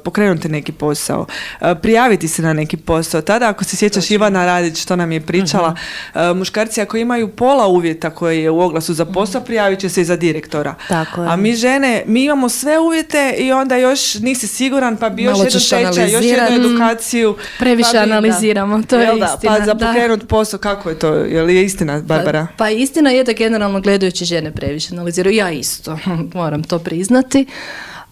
pokrenuti 0.05 0.49
neki 0.49 0.73
posao, 0.73 1.26
e, 1.61 1.75
prijaviti 1.75 2.28
se 2.28 2.43
na 2.43 2.52
neki 2.52 2.76
posao. 2.76 3.21
Tada, 3.21 3.49
ako 3.49 3.64
se 3.64 3.76
sjećaš 3.76 4.11
Ivana 4.11 4.47
Radić, 4.47 4.83
što 4.83 4.97
nam 4.97 5.12
je 5.12 5.21
pričala, 5.21 5.75
e, 6.14 6.35
muškarci 6.35 6.81
ako 6.81 6.97
imaju 6.97 7.28
pola 7.28 7.67
uvjeta 7.67 8.11
koji 8.11 8.43
je 8.43 8.50
u 8.50 8.61
oglasu 8.61 8.95
za 8.95 9.05
posao, 9.05 9.40
prijavit 9.40 9.78
će 9.81 9.88
se 9.88 10.00
i 10.00 10.05
za 10.05 10.17
direktora. 10.17 10.75
Tako 10.88 11.23
je. 11.23 11.28
A 11.28 11.37
mi 11.37 11.55
žene, 11.55 12.02
mi 12.07 12.25
imamo 12.25 12.49
sve 12.49 12.78
uvjete 12.78 13.35
i 13.38 13.52
onda 13.52 13.76
još 13.76 14.14
nisi 14.14 14.47
siguran, 14.47 14.97
pa 14.97 15.09
bi 15.09 15.23
još 15.23 15.33
Malo 15.33 15.45
jedan 15.45 15.61
ćeš 15.61 15.69
tečaj, 15.69 16.12
još 16.12 16.25
jednu 16.25 16.67
edukaciju. 16.67 17.37
Previše 17.59 17.90
pa 17.93 18.00
bi- 18.00 18.09
da. 18.09 18.17
analiziramo, 18.17 18.83
to 18.83 18.97
je 18.97 19.07
da? 19.07 19.12
istina, 19.35 19.57
Pa 19.59 19.64
za 19.64 19.75
pokrenut 19.75 20.28
posao, 20.28 20.59
kako 20.61 20.88
je 20.88 20.99
to? 20.99 21.14
Je 21.14 21.43
li 21.43 21.57
je 21.57 21.64
istina, 21.64 22.00
Barbara? 22.00 22.47
Pa, 22.50 22.64
pa 22.64 22.71
istina 22.71 23.11
je 23.11 23.25
da 23.25 23.33
generalno 23.33 23.81
gledajući 23.81 24.25
žene 24.25 24.52
previše 24.52 24.88
analiziraju. 24.93 25.38
Ja 25.38 25.50
isto, 25.50 25.99
moram 26.35 26.62
to 26.62 26.78
priznati. 26.78 27.47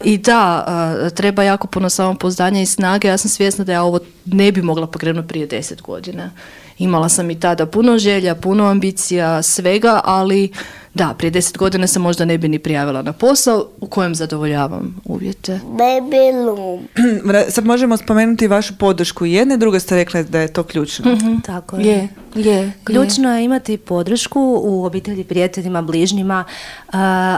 I 0.05 0.19
da, 0.19 0.65
a, 0.67 1.11
treba 1.11 1.43
jako 1.43 1.67
puno 1.67 1.91
samopouzdanja 1.91 2.61
i 2.61 2.67
snage. 2.67 3.09
Ja 3.09 3.19
sam 3.19 3.31
svjesna 3.31 3.65
da 3.65 3.73
ja 3.73 3.83
ovo 3.83 3.99
ne 4.25 4.53
bi 4.53 4.63
mogla 4.63 4.87
pokrenuti 4.87 5.29
prije 5.29 5.47
deset 5.47 5.83
godina. 5.83 6.31
Imala 6.79 7.09
sam 7.09 7.31
i 7.31 7.41
tada 7.41 7.67
puno 7.67 7.99
želja, 7.99 8.35
puno 8.35 8.65
ambicija, 8.65 9.43
svega, 9.43 10.01
ali 10.05 10.53
da, 10.97 11.15
prije 11.19 11.31
deset 11.31 11.59
godina 11.59 11.87
se 11.87 11.99
možda 11.99 12.25
ne 12.25 12.39
bi 12.39 12.49
ni 12.49 12.59
prijavila 12.59 13.03
na 13.03 13.13
posao 13.13 13.69
u 13.81 13.87
kojem 13.87 14.15
zadovoljavam 14.15 15.01
uvjete. 15.05 15.61
Baby 15.73 17.47
Sad 17.55 17.65
možemo 17.65 17.97
spomenuti 17.97 18.47
vašu 18.47 18.75
podršku. 18.79 19.27
Jedne 19.27 19.55
i 19.55 19.59
druge 19.59 19.81
ste 19.81 19.97
rekle 19.97 20.25
da 20.25 20.41
je 20.41 20.53
to 20.53 20.63
ključno. 20.63 21.19
Tako 21.47 21.77
je. 21.77 21.87
Je, 21.87 22.09
je. 22.35 22.73
Ključno 22.85 23.37
je 23.37 23.45
imati 23.45 23.77
podršku 23.77 24.61
u 24.65 24.85
obitelji, 24.85 25.25
prijateljima, 25.25 25.83
bližnjima, 25.83 26.45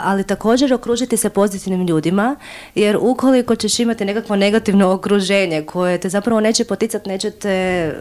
ali 0.04 0.24
također 0.24 0.74
okružiti 0.74 1.16
se 1.16 1.30
pozitivnim 1.30 1.86
ljudima, 1.86 2.36
jer 2.74 2.98
ukoliko 3.00 3.54
ćeš 3.54 3.80
imati 3.80 4.04
nekakvo 4.04 4.36
negativno 4.36 4.92
okruženje 4.92 5.62
koje 5.62 5.98
te 5.98 6.08
zapravo 6.08 6.40
neće 6.40 6.64
poticati, 6.64 7.08
neće 7.08 7.30
te 7.30 7.50
e, 7.50 7.94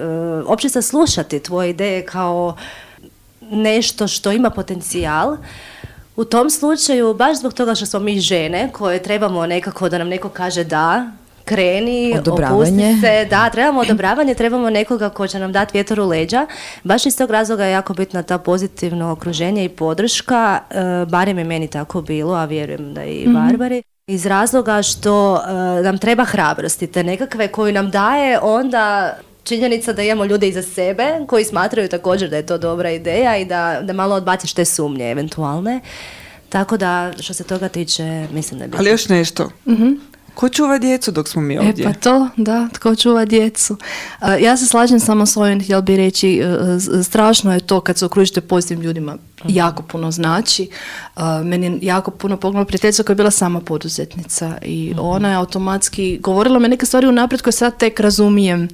uopće 0.47 0.69
saslušati 0.69 1.26
tvoje 1.39 1.69
ideje 1.69 2.05
kao 2.05 2.55
nešto 3.41 4.07
što 4.07 4.31
ima 4.31 4.49
potencijal, 4.49 5.37
u 6.15 6.25
tom 6.25 6.49
slučaju, 6.49 7.13
baš 7.13 7.37
zbog 7.37 7.53
toga 7.53 7.75
što 7.75 7.85
smo 7.85 7.99
mi 7.99 8.19
žene 8.19 8.69
koje 8.71 9.03
trebamo 9.03 9.45
nekako 9.45 9.89
da 9.89 9.97
nam 9.97 10.07
neko 10.07 10.29
kaže 10.29 10.63
da, 10.63 11.11
kreni, 11.45 12.13
opusti 12.31 13.01
se, 13.01 13.27
da, 13.29 13.49
trebamo 13.49 13.79
odobravanje, 13.79 14.33
trebamo 14.33 14.69
nekoga 14.69 15.09
ko 15.09 15.27
će 15.27 15.39
nam 15.39 15.51
dati 15.51 15.71
vjetar 15.73 15.99
u 15.99 16.07
leđa. 16.07 16.45
Baš 16.83 17.05
iz 17.05 17.17
tog 17.17 17.31
razloga 17.31 17.65
je 17.65 17.71
jako 17.71 17.93
bitna 17.93 18.23
ta 18.23 18.37
pozitivno 18.37 19.11
okruženje 19.11 19.65
i 19.65 19.69
podrška, 19.69 20.59
e, 20.69 21.05
barem 21.05 21.37
je 21.37 21.43
meni 21.43 21.67
tako 21.67 22.01
bilo, 22.01 22.33
a 22.33 22.45
vjerujem 22.45 22.93
da 22.93 23.03
i 23.03 23.27
Barbari. 23.27 23.83
Iz 24.07 24.25
razloga 24.25 24.83
što 24.83 25.35
e, 25.35 25.83
nam 25.83 25.97
treba 25.97 26.25
hrabrosti, 26.25 26.87
te 26.87 27.03
nekakve 27.03 27.47
koju 27.47 27.73
nam 27.73 27.89
daje 27.89 28.39
onda 28.39 29.13
činjenica 29.47 29.93
da 29.93 30.01
imamo 30.01 30.25
ljude 30.25 30.47
iza 30.47 30.63
sebe 30.63 31.03
koji 31.27 31.45
smatraju 31.45 31.89
također 31.89 32.29
da 32.29 32.35
je 32.35 32.45
to 32.45 32.57
dobra 32.57 32.91
ideja 32.91 33.37
i 33.37 33.45
da, 33.45 33.79
da 33.83 33.93
malo 33.93 34.15
odbaciš 34.15 34.53
te 34.53 34.65
sumnje 34.65 35.11
eventualne. 35.11 35.81
Tako 36.49 36.77
da, 36.77 37.13
što 37.19 37.33
se 37.33 37.43
toga 37.43 37.69
tiče, 37.69 38.27
mislim 38.31 38.57
da 38.57 38.63
je 38.63 38.67
bitno. 38.67 38.79
Ali 38.79 38.89
još 38.89 39.09
nešto. 39.09 39.49
Ko 40.37 40.49
čuva 40.49 40.77
djecu 40.77 41.11
dok 41.11 41.27
smo 41.27 41.41
mi 41.41 41.55
E 41.55 41.59
ovdje? 41.59 41.85
pa 41.85 41.93
to, 41.93 42.29
da, 42.37 42.69
tko 42.73 42.95
čuva 42.95 43.25
djecu. 43.25 43.77
E, 44.21 44.41
ja 44.41 44.57
se 44.57 44.65
slažem 44.65 44.99
samo 44.99 45.25
s 45.25 45.37
ovim, 45.37 45.63
htjela 45.63 45.81
bi 45.81 45.97
reći, 45.97 46.39
e, 46.39 47.03
strašno 47.03 47.53
je 47.53 47.59
to 47.59 47.81
kad 47.81 47.97
se 47.97 48.05
okružite 48.05 48.41
pozitivnim 48.41 48.85
ljudima, 48.85 49.17
jako 49.47 49.83
puno 49.83 50.11
znači. 50.11 50.69
E, 51.17 51.21
meni 51.43 51.65
je 51.65 51.79
jako 51.81 52.11
puno 52.11 52.37
pogleda 52.37 52.65
prijateljica 52.65 53.03
koja 53.03 53.13
je 53.13 53.15
bila 53.15 53.31
sama 53.31 53.61
poduzetnica 53.61 54.57
i 54.61 54.93
ona 54.99 55.29
je 55.29 55.35
automatski 55.35 56.17
govorila 56.21 56.59
me 56.59 56.67
neke 56.67 56.85
stvari 56.85 57.07
unaprijed 57.07 57.41
koje 57.41 57.53
sad 57.53 57.77
tek 57.77 57.99
razumijem 57.99 58.67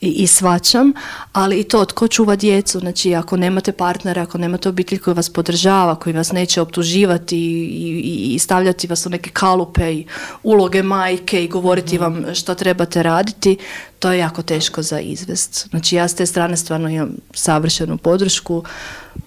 i, 0.00 0.08
i 0.08 0.26
svačam, 0.26 0.92
ali 1.32 1.60
i 1.60 1.64
to 1.64 1.84
tko 1.84 2.08
čuva 2.08 2.36
djecu, 2.36 2.78
znači 2.78 3.14
ako 3.14 3.36
nemate 3.36 3.72
partnera, 3.72 4.22
ako 4.22 4.38
nemate 4.38 4.68
obitelj 4.68 4.98
koji 4.98 5.14
vas 5.14 5.30
podržava, 5.30 5.94
koji 5.94 6.12
vas 6.12 6.32
neće 6.32 6.60
optuživati 6.60 7.38
i, 7.38 8.02
i, 8.04 8.34
i 8.34 8.38
stavljati 8.38 8.86
vas 8.86 9.06
u 9.06 9.10
neke 9.10 9.30
kalupe 9.30 9.92
i 9.92 10.06
uloge 10.42 10.82
majke 10.82 11.44
i 11.44 11.48
govoriti 11.48 11.98
vam 11.98 12.24
što 12.34 12.54
trebate 12.54 13.02
raditi, 13.02 13.56
to 13.98 14.12
je 14.12 14.18
jako 14.18 14.42
teško 14.42 14.82
za 14.82 15.00
izvest. 15.00 15.68
Znači 15.70 15.96
ja 15.96 16.08
s 16.08 16.14
te 16.14 16.26
strane 16.26 16.56
stvarno 16.56 16.88
imam 16.88 17.10
savršenu 17.34 17.96
podršku, 17.96 18.64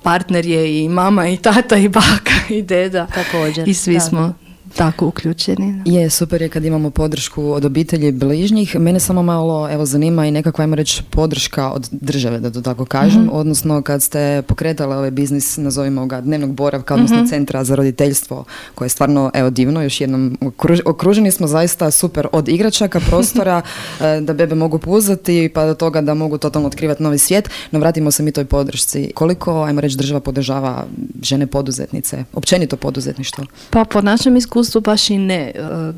partner 0.04 0.46
je 0.46 0.84
i 0.84 0.90
mama 0.90 1.28
i 1.28 1.38
tata 1.38 1.78
i 1.78 1.88
baka 1.90 2.34
i 2.50 2.62
deda. 2.62 3.08
Također, 3.08 3.70
I 3.70 3.74
svi 3.74 3.94
da. 3.94 4.00
smo 4.00 4.34
tako 4.76 5.08
uključeni. 5.08 5.82
Je, 5.86 6.10
super 6.10 6.42
je 6.42 6.50
kad 6.50 6.66
imamo 6.66 6.90
podršku 6.90 7.44
od 7.44 7.66
obitelji 7.66 8.12
bližnjih. 8.12 8.76
Mene 8.80 9.00
samo 9.00 9.24
malo 9.24 9.70
evo, 9.72 9.86
zanima 9.86 10.26
i 10.26 10.32
nekakva, 10.32 10.64
ajmo 10.64 10.76
reći, 10.76 11.04
podrška 11.10 11.70
od 11.72 11.90
države, 11.92 12.40
da 12.40 12.52
to 12.52 12.62
tako 12.62 12.86
kažem. 12.86 13.30
Odnosno, 13.32 13.82
kad 13.82 14.04
ste 14.04 14.42
pokretali 14.48 14.96
ovaj 14.96 15.12
biznis, 15.12 15.58
nazovimo 15.58 16.06
ga, 16.06 16.22
dnevnog 16.22 16.54
boravka, 16.54 16.94
odnosno 16.94 17.28
centra 17.30 17.64
za 17.64 17.76
roditeljstvo, 17.76 18.46
koje 18.76 18.86
je 18.86 18.90
stvarno, 18.90 19.32
evo, 19.34 19.50
divno. 19.50 19.84
Još 19.84 20.02
jednom, 20.02 20.38
okruž- 20.42 20.82
okruženi 20.86 21.32
smo 21.32 21.48
zaista 21.48 21.92
super 21.92 22.28
od 22.32 22.48
igračaka, 22.50 23.00
prostora, 23.00 23.62
e, 24.02 24.22
da 24.22 24.34
bebe 24.34 24.56
mogu 24.56 24.80
puzati, 24.80 25.52
pa 25.54 25.66
do 25.66 25.74
toga 25.74 26.02
da 26.02 26.14
mogu 26.14 26.38
totalno 26.38 26.68
otkrivati 26.68 27.04
novi 27.04 27.18
svijet. 27.18 27.50
No, 27.72 27.80
vratimo 27.80 28.12
se 28.12 28.24
mi 28.24 28.32
toj 28.32 28.46
podršci. 28.46 29.12
Koliko, 29.16 29.64
ajmo 29.64 29.82
reći, 29.82 29.98
država 29.98 30.20
podržava 30.20 30.86
žene 31.22 31.48
poduzetnice, 31.48 32.24
općenito 32.34 32.78
poduzetništvo? 32.78 33.46
Pa 33.70 33.86
po 33.86 34.02
našem 34.02 34.38
iskustvu 34.38 34.59
baš 34.82 35.10
i 35.10 35.18
ne. 35.18 35.52
E, 35.56 35.94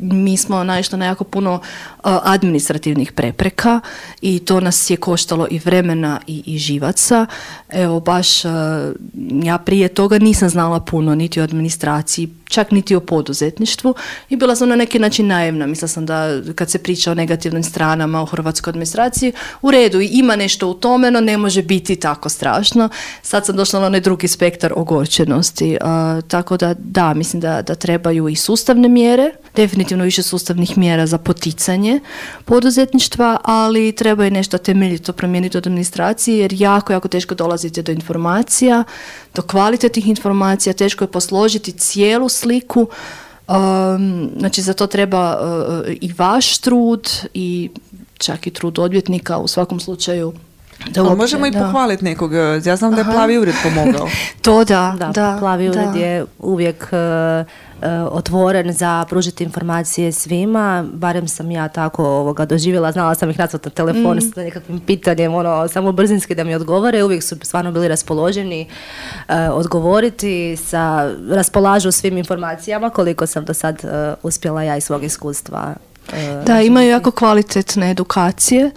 Mi 0.00 0.36
smo 0.36 0.64
naišli 0.64 0.98
na 0.98 1.04
jako 1.04 1.24
puno 1.24 1.60
e, 1.62 1.98
administrativnih 2.04 3.12
prepreka 3.12 3.80
i 4.20 4.38
to 4.38 4.60
nas 4.60 4.90
je 4.90 4.96
koštalo 4.96 5.46
i 5.50 5.58
vremena 5.58 6.20
i, 6.26 6.42
i 6.46 6.58
živaca. 6.58 7.26
Evo 7.68 8.00
baš 8.00 8.44
e, 8.44 8.48
ja 9.42 9.58
prije 9.58 9.88
toga 9.88 10.18
nisam 10.18 10.48
znala 10.48 10.80
puno 10.80 11.14
niti 11.14 11.40
o 11.40 11.44
administraciji, 11.44 12.28
čak 12.48 12.70
niti 12.70 12.94
o 12.94 13.00
poduzetništvu 13.00 13.94
i 14.28 14.36
bila 14.36 14.56
sam 14.56 14.68
na 14.68 14.76
neki 14.76 14.98
način 14.98 15.26
naivna. 15.26 15.66
Mislila 15.66 15.88
sam 15.88 16.06
da 16.06 16.28
kad 16.54 16.70
se 16.70 16.78
priča 16.78 17.10
o 17.10 17.14
negativnim 17.14 17.62
stranama 17.62 18.22
u 18.22 18.26
hrvatskoj 18.26 18.70
administraciji, 18.70 19.32
u 19.62 19.70
redu, 19.70 20.00
ima 20.00 20.36
nešto 20.36 20.68
u 20.68 20.74
tome, 20.74 21.10
no 21.10 21.20
ne 21.20 21.38
može 21.38 21.62
biti 21.62 21.96
tako 21.96 22.28
strašno. 22.28 22.88
Sad 23.22 23.46
sam 23.46 23.56
došla 23.56 23.80
na 23.80 23.86
onaj 23.86 24.00
drugi 24.00 24.28
spektar 24.28 24.72
ogorčenosti. 24.76 25.76
A, 25.80 26.20
tako 26.28 26.56
da, 26.56 26.74
da, 26.78 27.14
mislim 27.14 27.40
da, 27.40 27.62
da 27.62 27.74
trebaju 27.74 28.28
i 28.28 28.36
sustavne 28.36 28.88
mjere, 28.88 29.30
definitivno 29.56 30.04
više 30.04 30.22
sustavnih 30.22 30.78
mjera 30.78 31.06
za 31.06 31.18
poticanje 31.18 32.00
poduzetništva, 32.44 33.38
ali 33.44 33.92
treba 33.92 34.26
i 34.26 34.30
nešto 34.30 34.58
temeljito 34.58 35.12
promijeniti 35.12 35.58
od 35.58 35.66
administracije, 35.66 36.38
jer 36.38 36.52
jako, 36.52 36.92
jako 36.92 37.08
teško 37.08 37.34
dolazite 37.34 37.82
do 37.82 37.92
informacija, 37.92 38.84
do 39.34 39.42
kvalitetnih 39.42 40.08
informacija, 40.08 40.72
teško 40.72 41.04
je 41.04 41.08
posložiti 41.08 41.72
cijelu 41.72 42.28
sliku, 42.28 42.80
um, 43.48 44.30
znači 44.38 44.62
za 44.62 44.72
to 44.72 44.86
treba 44.86 45.40
uh, 45.40 45.94
i 46.00 46.12
vaš 46.18 46.58
trud 46.58 47.10
i 47.34 47.70
čak 48.18 48.46
i 48.46 48.50
trud 48.50 48.78
odvjetnika 48.78 49.38
u 49.38 49.48
svakom 49.48 49.80
slučaju 49.80 50.32
da 50.86 51.02
uopće- 51.02 51.16
možemo 51.16 51.46
i 51.46 51.52
pohvaliti 51.54 52.04
nekog. 52.04 52.34
e, 52.34 52.38
Ja 52.60 52.76
znam 52.76 52.90
da 52.90 52.96
je 52.96 53.02
Aha. 53.02 53.12
plavi 53.12 53.38
ured 53.38 53.54
pomogao. 53.64 54.08
To 54.42 54.64
da, 54.64 54.94
Da, 54.98 55.06
da, 55.08 55.36
plavi 55.38 55.68
ured 55.68 55.88
da. 55.88 55.98
je 55.98 56.24
uvijek 56.38 56.88
e, 56.92 57.44
otvoren 58.02 58.72
za 58.72 59.04
pružiti 59.04 59.44
informacije 59.44 60.12
svima, 60.12 60.60
barem 60.92 61.28
sam 61.28 61.50
ja 61.50 61.68
tako 61.68 62.04
ovoga 62.06 62.44
doživjela, 62.44 62.92
znala 62.92 63.14
sam 63.14 63.30
ih 63.30 63.38
nazvati 63.38 63.66
na 63.66 63.72
telefon 63.72 64.16
Mm. 64.16 64.20
s 64.22 64.36
nekakvim 64.36 64.80
pitanjem, 64.80 65.34
ono, 65.34 65.68
samo 65.68 65.92
brzinski 65.92 66.34
da 66.34 66.44
mi 66.44 66.54
odgovore, 66.54 67.04
uvijek 67.04 67.22
su 67.22 67.36
stvarno 67.36 67.72
bili 67.72 67.88
raspoloženi 67.88 68.66
e, 69.28 69.48
odgovoriti, 69.50 70.30
sa, 70.58 71.10
raspolažu 71.30 71.90
svim 71.92 72.18
informacijama 72.18 72.90
koliko 72.90 73.26
sam 73.26 73.44
do 73.44 73.54
sad 73.54 73.84
e, 73.84 73.88
uspjela 74.22 74.62
ja 74.62 74.76
iz 74.76 74.84
svog 74.84 75.04
iskustva. 75.04 75.74
E, 76.14 76.42
Da, 76.46 76.60
imaju 76.60 76.88
jako 76.90 77.10
kvalitetne 77.10 77.90
edukacije. 77.90 78.70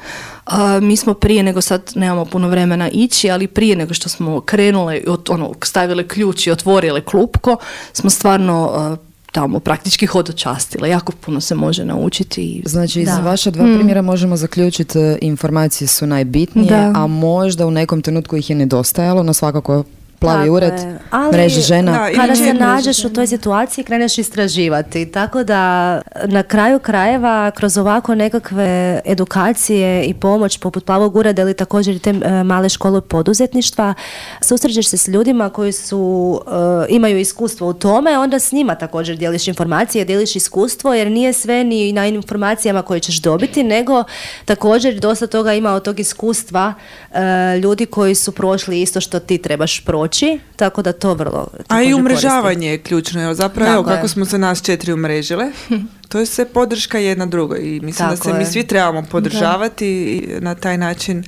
A, 0.45 0.79
mi 0.79 0.97
smo 0.97 1.13
prije 1.13 1.43
nego 1.43 1.61
sad 1.61 1.91
nemamo 1.95 2.25
puno 2.25 2.47
vremena 2.47 2.89
ići, 2.89 3.31
ali 3.31 3.47
prije 3.47 3.75
nego 3.75 3.93
što 3.93 4.09
smo 4.09 4.41
krenule, 4.41 5.01
od, 5.07 5.29
ono, 5.29 5.51
stavile 5.63 6.07
ključ 6.07 6.47
i 6.47 6.51
otvorile 6.51 7.01
klupko, 7.01 7.57
smo 7.93 8.09
stvarno 8.09 8.71
a, 8.73 8.95
tamo 9.31 9.59
praktički 9.59 10.05
hodočastile. 10.05 10.89
Jako 10.89 11.11
puno 11.11 11.41
se 11.41 11.55
može 11.55 11.85
naučiti. 11.85 12.61
Znači, 12.65 13.01
iz 13.01 13.07
Da. 13.07 13.19
vaša 13.19 13.51
dva 13.51 13.65
primjera 13.65 14.01
možemo 14.01 14.37
zaključiti 14.37 14.99
e, 14.99 15.17
informacije 15.21 15.87
su 15.87 16.07
najbitnije, 16.07 16.69
Da. 16.69 16.91
a 16.95 17.07
možda 17.07 17.65
u 17.67 17.71
nekom 17.71 18.01
trenutku 18.01 18.37
ih 18.37 18.49
je 18.49 18.55
nedostajalo, 18.55 19.23
no 19.23 19.33
svakako 19.33 19.83
plavi 20.23 20.45
Tako 20.45 20.55
ured, 20.55 20.73
je. 20.73 20.99
Ali- 21.09 21.31
mreže 21.31 21.61
žena. 21.61 21.91
Da, 21.91 22.21
Kada 22.21 22.35
se 22.35 22.53
nađeš 22.53 23.05
u 23.05 23.09
toj 23.09 23.27
situaciji 23.27 23.83
kreneš 23.83 24.17
istraživati. 24.17 25.11
Tako 25.11 25.43
da 25.43 26.01
na 26.25 26.43
kraju 26.43 26.79
krajeva 26.79 27.51
kroz 27.51 27.77
ovako 27.77 28.15
nekakve 28.15 29.01
edukacije 29.05 30.05
i 30.05 30.13
pomoć 30.13 30.57
poput 30.57 30.85
Plavog 30.85 31.15
ureda 31.15 31.41
ili 31.41 31.53
također 31.53 31.95
i 31.95 31.99
te 31.99 32.09
e, 32.09 32.43
male 32.43 32.69
škole 32.69 33.01
poduzetništva 33.01 33.93
susrećeš 34.41 34.87
se 34.87 34.97
s 34.97 35.07
ljudima 35.07 35.49
koji 35.49 35.71
su 35.71 36.41
e, 36.47 36.85
imaju 36.89 37.19
iskustvo 37.19 37.67
u 37.67 37.73
tome, 37.73 38.17
onda 38.17 38.39
s 38.39 38.51
njima 38.51 38.75
također 38.75 39.17
dijeliš 39.17 39.47
informacije, 39.47 40.05
dijeliš 40.05 40.35
iskustvo 40.35 40.93
jer 40.93 41.11
nije 41.11 41.33
sve 41.33 41.63
ni 41.63 41.93
na 41.93 42.07
informacijama 42.07 42.81
koje 42.81 42.99
ćeš 42.99 43.21
dobiti, 43.21 43.63
nego 43.63 44.03
također 44.45 44.99
dosta 44.99 45.27
toga 45.27 45.53
ima 45.53 45.73
od 45.73 45.83
tog 45.83 45.99
iskustva 45.99 46.73
e, 47.13 47.19
ljudi 47.57 47.85
koji 47.85 48.15
su 48.15 48.31
prošli 48.31 48.81
isto 48.81 49.01
što 49.01 49.19
ti 49.19 49.37
trebaš 49.37 49.85
proći, 49.85 50.12
tako 50.55 50.81
da 50.81 50.93
to 50.93 51.13
vrlo 51.13 51.47
A 51.67 51.81
i 51.81 51.93
umrežavanje 51.93 52.67
je 52.67 52.77
ključno. 52.79 53.21
Jer 53.21 53.33
zapravo, 53.33 53.71
evo, 53.71 53.81
Tako 53.81 53.91
je. 53.91 53.95
kako 53.95 54.07
smo 54.07 54.25
se 54.25 54.37
nas 54.37 54.61
četiri 54.61 54.93
umrežile, 54.93 55.45
to 56.09 56.19
je 56.19 56.25
sve 56.25 56.45
podrška 56.47 56.99
jedna 56.99 57.25
drugoj. 57.25 57.59
I 57.59 57.79
mislim 57.79 58.09
da 58.09 58.15
Tako 58.15 58.23
se 58.23 58.33
mi 58.33 58.39
je. 58.39 58.45
svi 58.45 58.63
trebamo 58.63 59.03
podržavati 59.03 59.87
i 59.87 60.39
na 60.39 60.55
taj 60.55 60.77
način 60.77 61.23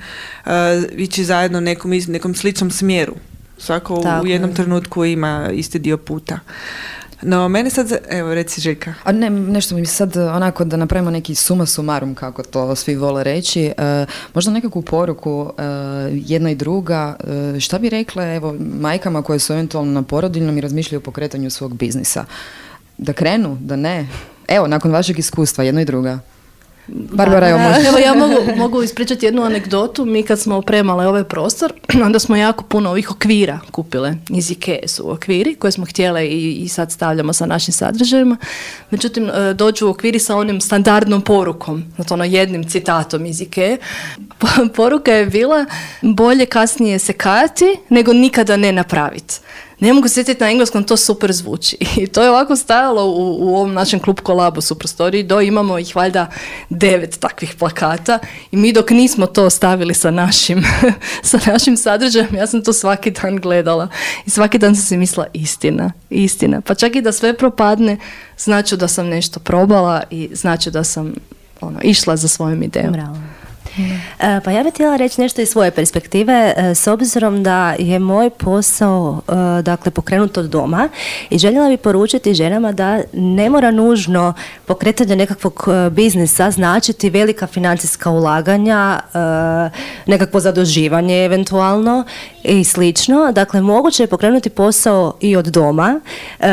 uh, 0.46 0.52
ići 0.92 1.24
zajedno 1.24 1.60
nekom, 1.60 1.92
nekom 2.04 2.36
sličnom 2.36 2.72
smjeru. 2.72 3.16
Svako 3.58 3.96
u- 3.96 4.04
Tako 4.04 4.24
u 4.24 4.28
jednom 4.28 4.50
je. 4.50 4.56
trenutku 4.56 5.06
ima 5.06 5.50
isti 5.52 5.80
dio 5.80 5.98
puta. 5.98 6.40
No, 7.22 7.48
mene 7.50 7.70
sad, 7.70 7.92
evo, 8.10 8.34
reci 8.34 8.62
Željka. 8.62 8.94
A 9.04 9.12
ne, 9.12 9.30
nešto 9.30 9.76
mi 9.76 9.86
sad 9.86 10.16
e, 10.16 10.24
onako 10.24 10.66
da 10.66 10.78
napravimo 10.78 11.12
neki 11.12 11.36
suma 11.36 11.66
sumarum 11.66 12.16
kako 12.16 12.44
to 12.44 12.76
svi 12.76 12.96
vole 12.96 13.24
reći. 13.24 13.66
e, 13.66 14.06
možda 14.34 14.52
nekakvu 14.52 14.82
poruku 14.82 15.52
e, 15.58 15.64
jedna 16.12 16.52
i 16.52 16.56
druga. 16.56 17.16
e, 17.56 17.60
šta 17.60 17.80
bi 17.80 17.90
rekle 17.90 18.36
evo 18.36 18.56
majkama 18.80 19.22
koje 19.22 19.40
su 19.40 19.54
eventualno 19.54 19.92
na 19.92 20.02
porodiljnom 20.02 20.58
i 20.58 20.62
razmišljaju 20.62 21.00
o 21.00 21.04
pokretanju 21.04 21.50
svog 21.50 21.78
biznisa? 21.78 22.26
Da 22.98 23.14
krenu, 23.14 23.58
da 23.62 23.76
ne? 23.76 24.08
Evo, 24.48 24.68
nakon 24.68 24.92
vašeg 24.92 25.20
iskustva, 25.20 25.64
jedna 25.64 25.82
i 25.82 25.86
druga. 25.86 26.20
Barbara, 26.88 27.50
evo 27.50 27.60
može. 27.60 27.88
Evo 27.88 27.98
ja 27.98 28.14
mogu, 28.14 28.36
mogu 28.58 28.84
ispričati 28.84 29.26
jednu 29.26 29.44
anegdotu. 29.44 30.06
Mi 30.06 30.24
kad 30.24 30.40
smo 30.40 30.56
opremale 30.56 31.08
ovaj 31.08 31.24
prostor, 31.24 31.74
onda 32.06 32.20
smo 32.20 32.36
jako 32.36 32.64
puno 32.64 32.90
ovih 32.90 33.12
okvira 33.12 33.60
kupile. 33.72 34.16
Iz 34.30 34.52
Ikea 34.52 34.88
su 34.88 35.12
okviri 35.12 35.56
koje 35.56 35.72
smo 35.72 35.86
htjele 35.86 36.26
i, 36.28 36.52
i 36.54 36.68
sad 36.68 36.92
stavljamo 36.92 37.34
sa 37.34 37.46
našim 37.46 37.74
sadržajima. 37.74 38.38
Međutim, 38.92 39.30
e, 39.30 39.54
dođu 39.54 39.88
okviri 39.88 40.20
sa 40.20 40.36
onim 40.36 40.62
standardnom 40.62 41.22
porukom, 41.22 41.84
znači 41.96 42.14
ono 42.14 42.24
jednim 42.24 42.64
citatom 42.64 43.26
iz 43.26 43.42
Ikea. 43.42 43.78
Po- 44.38 44.48
Poruka 44.76 45.12
je 45.12 45.26
bila 45.26 45.66
bolje 46.02 46.46
kasnije 46.46 47.00
se 47.00 47.14
kajati 47.14 47.66
nego 47.90 48.14
nikada 48.14 48.58
ne 48.58 48.72
napraviti. 48.72 49.36
Ne 49.80 49.94
mogu 49.94 50.08
sjetiti 50.08 50.44
na 50.44 50.50
engleskom, 50.50 50.84
to 50.84 50.98
super 50.98 51.34
zvuči. 51.34 51.78
I 52.02 52.08
to 52.08 52.24
je 52.24 52.30
ovako 52.30 52.56
stajalo 52.56 53.06
u, 53.06 53.38
u 53.40 53.56
ovom 53.56 53.74
našem 53.74 54.00
klub 54.00 54.20
kolabu 54.20 54.62
u 54.72 54.76
prostoriji, 54.76 55.24
do 55.24 55.42
imamo 55.42 55.80
ih 55.80 55.96
valjda 55.96 56.32
devet 56.70 57.20
takvih 57.20 57.56
plakata 57.60 58.20
i 58.52 58.58
mi 58.58 58.74
dok 58.74 58.90
nismo 58.90 59.26
to 59.26 59.50
stavili 59.50 59.94
sa 59.94 60.12
našim, 60.12 60.64
sa 61.24 61.40
našim 61.46 61.78
sadržajem, 61.78 62.36
ja 62.36 62.48
sam 62.48 62.64
to 62.64 62.74
svaki 62.74 63.12
dan 63.12 63.38
gledala 63.38 63.88
i 64.26 64.30
svaki 64.30 64.58
dan 64.58 64.76
sam 64.76 64.86
si 64.86 64.98
mislila 64.98 65.28
istina, 65.34 65.92
istina. 66.10 66.62
Pa 66.62 66.76
čak 66.76 66.96
i 66.96 67.02
da 67.02 67.12
sve 67.12 67.38
propadne, 67.38 67.98
znači 68.38 68.78
da 68.78 68.88
sam 68.88 69.08
nešto 69.08 69.40
probala 69.40 70.04
i 70.12 70.30
znači 70.34 70.72
da 70.72 70.84
sam 70.84 71.14
ono, 71.62 71.80
išla 71.84 72.18
za 72.18 72.28
svojom 72.28 72.64
idejom. 72.64 72.92
Bravo. 72.92 73.18
E, 74.20 74.40
Pa 74.44 74.52
ja 74.52 74.64
bih 74.64 74.74
htjela 74.74 74.96
reći 74.96 75.22
nešto 75.22 75.42
iz 75.42 75.50
svoje 75.50 75.72
perspektive, 75.72 76.54
e, 76.58 76.76
s 76.76 76.88
obzirom 76.88 77.44
da 77.44 77.76
je 77.80 78.00
moj 78.00 78.30
posao 78.30 79.22
e, 79.28 79.62
dakle, 79.62 79.92
pokrenut 79.92 80.38
od 80.38 80.46
doma 80.46 80.90
i 81.30 81.38
željela 81.38 81.70
bih 81.70 81.80
poručiti 81.80 82.34
ženama 82.34 82.72
da 82.72 83.02
ne 83.14 83.50
mora 83.50 83.72
nužno 83.72 84.34
pokretanje 84.66 85.16
nekakvog 85.16 85.68
biznisa 85.92 86.52
značiti 86.52 87.10
velika 87.10 87.48
financijska 87.48 88.10
ulaganja, 88.10 89.00
nekakvo 90.06 90.40
zaduživanje 90.40 91.26
eventualno 91.26 92.06
i 92.46 92.64
slično. 92.64 93.32
Dakle, 93.32 93.62
moguće 93.62 94.04
je 94.04 94.08
pokrenuti 94.08 94.50
posao 94.50 95.14
i 95.22 95.36
od 95.36 95.46
doma 95.46 96.00
e, 96.40 96.46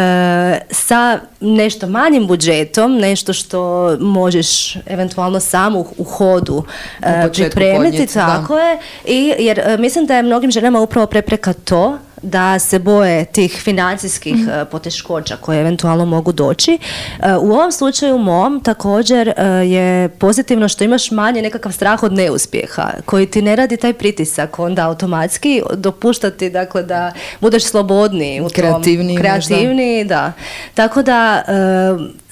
sa 0.70 1.18
nešto 1.40 1.86
manjim 1.86 2.26
budžetom, 2.26 2.96
nešto 2.98 3.32
što 3.32 3.90
možeš 4.00 4.76
eventualno 4.86 5.40
sam 5.40 5.76
u, 5.76 6.04
hodu 6.04 6.64
e, 7.02 7.28
pripremiti, 7.32 7.76
podnijeti, 7.76 8.14
da. 8.14 8.26
tako 8.26 8.58
je. 8.58 8.78
I, 9.04 9.34
jer 9.38 9.58
e, 9.58 9.76
mislim 9.78 10.06
da 10.06 10.16
je 10.16 10.22
mnogim 10.22 10.50
ženama 10.50 10.80
upravo 10.80 11.06
prepreka 11.06 11.52
to 11.52 11.98
da 12.22 12.58
se 12.58 12.78
boje 12.78 13.24
tih 13.24 13.52
financijskih 13.54 14.34
e, 14.52 14.64
poteškoća 14.64 15.36
koje 15.36 15.60
eventualno 15.60 16.04
mogu 16.04 16.32
doći. 16.32 16.78
E, 17.20 17.36
U 17.36 17.52
ovom 17.52 17.72
slučaju 17.72 18.18
mom 18.18 18.60
također 18.60 19.28
e, 19.28 19.34
je 19.46 20.08
pozitivno 20.08 20.68
što 20.68 20.84
imaš 20.84 21.10
manje 21.10 21.42
nekakav 21.42 21.72
strah 21.72 22.02
od 22.02 22.12
neuspjeha 22.12 22.90
koji 23.04 23.26
ti 23.26 23.42
ne 23.42 23.56
radi 23.56 23.76
taj 23.76 23.92
pritisak 23.92 24.58
onda 24.58 24.86
automatski 24.86 25.62
dopuštati 25.74 26.50
dakle 26.50 26.82
da 26.82 27.12
budeš 27.40 27.64
slobodniji 27.64 28.40
u 28.40 28.44
tom- 28.44 28.50
Kreativniji 28.52 29.18
možda. 29.18 29.22
kreativniji, 29.22 30.04
da. 30.04 30.32
Tako 30.74 31.02
da, 31.02 31.42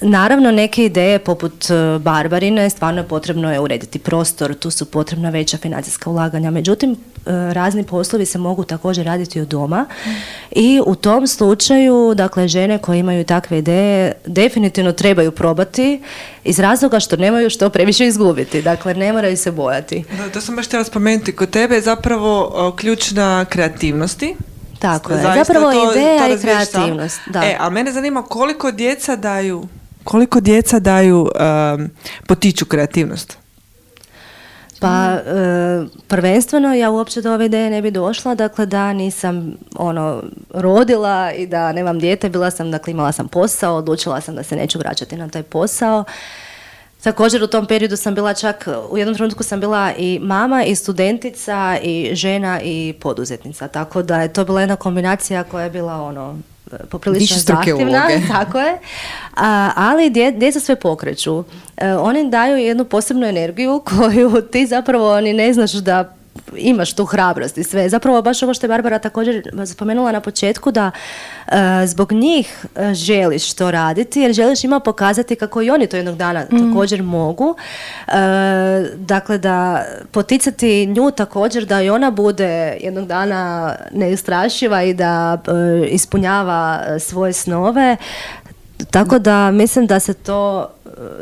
naravno, 0.01 0.51
neke 0.51 0.85
ideje 0.85 1.19
poput 1.19 1.69
e, 1.69 1.99
Barbarine, 1.99 2.69
stvarno 2.69 3.01
je 3.01 3.07
potrebno 3.07 3.53
je 3.53 3.59
urediti 3.59 3.99
prostor, 3.99 4.53
tu 4.53 4.71
su 4.71 4.85
potrebna 4.85 5.29
veća 5.29 5.57
financijska 5.57 6.09
ulaganja. 6.09 6.51
Međutim, 6.51 6.91
e, 6.91 6.95
razni 7.53 7.83
poslovi 7.83 8.25
se 8.25 8.37
mogu 8.37 8.63
također 8.63 9.05
raditi 9.05 9.41
od 9.41 9.47
doma 9.47 9.85
i 10.51 10.81
u 10.85 10.95
tom 10.95 11.27
slučaju, 11.27 12.13
dakle, 12.15 12.47
žene 12.47 12.77
koje 12.77 12.99
imaju 12.99 13.23
takve 13.23 13.57
ideje 13.57 14.11
definitivno 14.25 14.91
trebaju 14.91 15.31
probati 15.31 16.01
iz 16.43 16.59
razloga 16.59 16.99
što 16.99 17.15
nemaju 17.15 17.49
što 17.49 17.69
previše 17.69 18.07
izgubiti. 18.07 18.61
Dakle, 18.61 18.93
ne 18.93 19.13
moraju 19.13 19.37
se 19.37 19.51
bojati. 19.51 20.03
Da, 20.17 20.29
to 20.29 20.41
sam 20.41 20.55
baš 20.55 20.65
htjela 20.65 20.85
spomenuti. 20.85 21.35
Kod 21.35 21.49
tebe 21.49 21.75
je 21.75 21.81
zapravo 21.81 22.51
o, 22.53 22.71
ključna 22.71 23.45
kreativnosti. 23.45 24.35
Tako 24.79 25.13
je. 25.13 25.21
Zapravo 25.21 25.71
to- 25.71 25.91
ideja 25.91 26.27
to 26.27 26.33
i 26.33 26.39
kreativnost. 26.39 27.19
Da. 27.27 27.39
E, 27.43 27.57
a 27.59 27.69
mene 27.69 27.91
zanima 27.91 28.21
koliko 28.23 28.71
djeca 28.71 29.15
daju, 29.15 29.67
koliko 30.03 30.39
djeca 30.39 30.79
daju, 30.79 31.21
um, 31.21 31.89
potiču 32.27 32.65
kreativnost? 32.65 33.37
Pa 34.81 35.13
e, 35.13 35.85
prvenstveno 36.07 36.73
ja 36.73 36.89
uopće 36.89 37.21
do 37.21 37.33
ove 37.33 37.45
ideje 37.45 37.69
ne 37.69 37.81
bi 37.81 37.91
došla, 37.91 38.35
dakle 38.35 38.65
da 38.65 38.93
nisam 38.93 39.53
ono 39.75 40.23
rodila 40.49 41.31
i 41.33 41.47
da 41.47 41.71
nemam 41.71 41.99
dijete, 41.99 42.29
bila 42.29 42.51
sam, 42.51 42.71
dakle 42.71 42.91
imala 42.91 43.11
sam 43.11 43.27
posao, 43.27 43.75
odlučila 43.75 44.21
sam 44.21 44.35
da 44.35 44.43
se 44.43 44.55
neću 44.55 44.79
vraćati 44.79 45.15
na 45.15 45.29
taj 45.29 45.43
posao. 45.43 46.03
Također 47.03 47.43
u 47.43 47.47
tom 47.47 47.65
periodu 47.65 47.97
sam 47.97 48.15
bila 48.15 48.33
čak, 48.33 48.67
u 48.89 48.97
jednom 48.97 49.15
trenutku 49.15 49.43
sam 49.43 49.59
bila 49.59 49.91
i 49.97 50.19
mama 50.21 50.63
i 50.63 50.75
studentica 50.75 51.77
i 51.83 52.09
žena 52.13 52.61
i 52.63 52.93
poduzetnica, 53.01 53.67
tako 53.67 54.01
da 54.01 54.21
je 54.21 54.33
to 54.33 54.45
bila 54.45 54.61
jedna 54.61 54.75
kombinacija 54.75 55.43
koja 55.43 55.63
je 55.63 55.69
bila 55.69 56.01
ono 56.01 56.37
poprilično 56.89 57.37
zahtjevna, 57.37 58.07
tako 58.33 58.59
je, 58.59 58.77
A, 59.35 59.71
ali 59.75 60.09
dje, 60.09 60.31
djeca 60.31 60.59
sve 60.59 60.75
pokreću. 60.75 61.43
E, 61.77 61.93
oni 61.93 62.29
daju 62.29 62.57
jednu 62.57 62.85
posebnu 62.85 63.27
energiju 63.27 63.81
koju 63.89 64.41
ti 64.41 64.67
zapravo 64.67 65.21
ni 65.21 65.33
ne 65.33 65.53
znaš 65.53 65.71
da 65.71 66.15
imaš 66.57 66.93
tu 66.93 67.05
hrabrost 67.05 67.57
i 67.57 67.63
sve. 67.63 67.89
Zapravo 67.89 68.21
baš 68.21 68.43
ovo 68.43 68.53
što 68.53 68.65
je 68.65 68.67
Barbara 68.67 68.99
također 68.99 69.49
spomenula 69.65 70.11
na 70.11 70.21
početku 70.21 70.71
da 70.71 70.91
e, 71.47 71.51
zbog 71.85 72.11
njih 72.11 72.65
e, 72.75 72.93
želiš 72.93 73.53
to 73.53 73.71
raditi 73.71 74.21
jer 74.21 74.33
želiš 74.33 74.63
ima 74.63 74.79
pokazati 74.79 75.35
kako 75.35 75.61
i 75.61 75.69
oni 75.69 75.87
to 75.87 75.97
jednog 75.97 76.17
dana 76.17 76.45
također 76.45 77.03
mogu. 77.03 77.55
E, 78.07 78.11
dakle 78.95 79.37
da 79.37 79.85
poticati 80.11 80.85
nju 80.85 81.11
također 81.11 81.65
da 81.65 81.81
i 81.81 81.89
ona 81.89 82.11
bude 82.11 82.77
jednog 82.81 83.07
dana 83.07 83.75
neustrašiva 83.91 84.83
i 84.83 84.93
da 84.93 85.41
ispunjava 85.89 86.79
svoje 86.99 87.33
snove. 87.33 87.97
Tako 88.91 89.19
da 89.19 89.51
mislim 89.51 89.87
da 89.87 89.99
se 89.99 90.13
to 90.13 90.69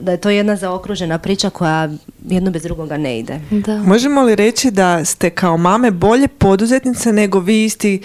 da 0.02 0.12
je 0.12 0.18
to 0.18 0.30
jedna 0.30 0.56
zaokružena 0.56 1.18
priča 1.18 1.50
koja 1.50 1.90
jedno 2.26 2.52
bez 2.52 2.64
drugoga 2.64 2.98
ne 2.98 3.20
ide. 3.20 3.40
Da. 3.52 3.78
Možemo 3.78 4.22
li 4.22 4.36
reći 4.36 4.72
da 4.72 5.06
ste 5.06 5.30
kao 5.30 5.58
mame 5.58 5.92
bolje 5.92 6.28
poduzetnice 6.28 7.14
nego 7.14 7.40
vi 7.40 7.64
isti 7.66 8.02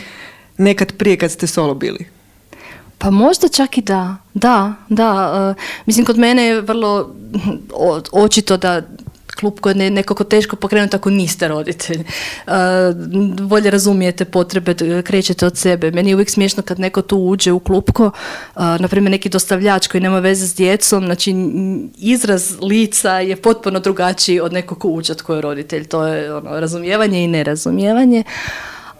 nekad 0.58 0.92
prije 0.92 1.16
kad 1.16 1.30
ste 1.30 1.46
solo 1.46 1.74
bili? 1.74 2.06
Pa 2.98 3.10
možda 3.10 3.48
čak 3.48 3.78
i 3.78 3.82
da. 3.82 4.16
Da, 4.34 4.74
da. 4.88 5.54
e, 5.58 5.62
mislim, 5.87 6.06
kod 6.06 6.18
mene 6.18 6.42
je 6.44 6.60
vrlo 6.60 7.14
o- 7.72 8.00
očito 8.12 8.56
da 8.56 8.82
klub 9.34 9.60
koji 9.60 9.78
je 9.78 9.90
nekako 9.90 10.24
teško 10.24 10.56
pokrenuti 10.56 10.96
ako 10.96 11.10
niste 11.10 11.48
roditelj. 11.48 12.00
E, 12.00 12.52
bolje 13.40 13.70
razumijete 13.70 14.24
potrebe, 14.24 14.74
krećete 15.02 15.46
od 15.46 15.56
sebe. 15.56 15.90
Meni 15.90 16.10
je 16.10 16.14
uvijek 16.14 16.30
smiješno 16.30 16.62
kad 16.62 16.80
neko 16.80 17.02
tu 17.02 17.16
uđe 17.18 17.52
u 17.52 17.60
klupko, 17.60 18.10
na 18.56 18.88
primjer 18.88 19.10
neki 19.10 19.28
dostavljač 19.28 19.86
koji 19.86 20.00
nema 20.00 20.18
veze 20.18 20.46
s 20.46 20.54
djecom, 20.54 21.04
znači 21.04 21.34
izraz 21.96 22.56
lica 22.60 23.20
je 23.20 23.36
potpuno 23.36 23.80
drugačiji 23.80 24.40
od 24.40 24.52
nekog 24.52 24.78
ko 24.78 24.88
uđe 24.88 25.14
tko 25.14 25.34
je 25.34 25.40
roditelj. 25.40 25.84
To 25.84 26.06
je 26.06 26.34
ono, 26.34 26.60
razumijevanje 26.60 27.24
i 27.24 27.28
nerazumijevanje. 27.28 28.24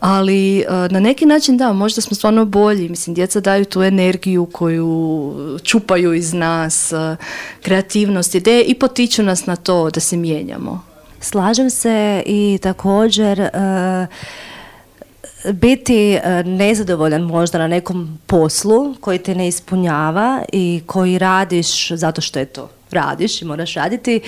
Ali 0.01 0.61
e, 0.61 0.65
na 0.91 1.01
neki 1.01 1.27
način 1.27 1.57
da, 1.57 1.73
možda 1.73 2.01
smo 2.01 2.17
stvarno 2.17 2.45
bolji. 2.45 2.89
Mislim, 2.89 3.15
djeca 3.15 3.41
daju 3.41 3.65
tu 3.65 3.83
energiju 3.83 4.47
koju 4.53 5.35
čupaju 5.63 6.15
iz 6.15 6.33
nas, 6.33 6.93
e, 6.93 7.17
kreativnost, 7.63 8.35
ideje 8.35 8.65
i 8.65 8.75
potiču 8.75 9.23
nas 9.23 9.47
na 9.47 9.57
to 9.57 9.91
da 9.91 10.01
se 10.01 10.17
mijenjamo. 10.17 10.85
Slažem 11.21 11.71
se 11.71 12.23
i 12.27 12.59
također 12.63 13.41
e, 13.41 13.51
biti 15.53 16.19
nezadovoljan 16.45 17.23
možda 17.23 17.59
na 17.59 17.67
nekom 17.69 18.19
poslu 18.27 18.95
koji 19.01 19.19
te 19.19 19.35
ne 19.35 19.49
ispunjava 19.49 20.43
i 20.53 20.83
koji 20.87 21.19
radiš 21.19 21.91
zato 21.91 22.21
što 22.21 22.39
je 22.39 22.45
to 22.45 22.71
radiš 22.95 23.43
i 23.43 23.45
moraš 23.45 23.75
raditi, 23.75 24.21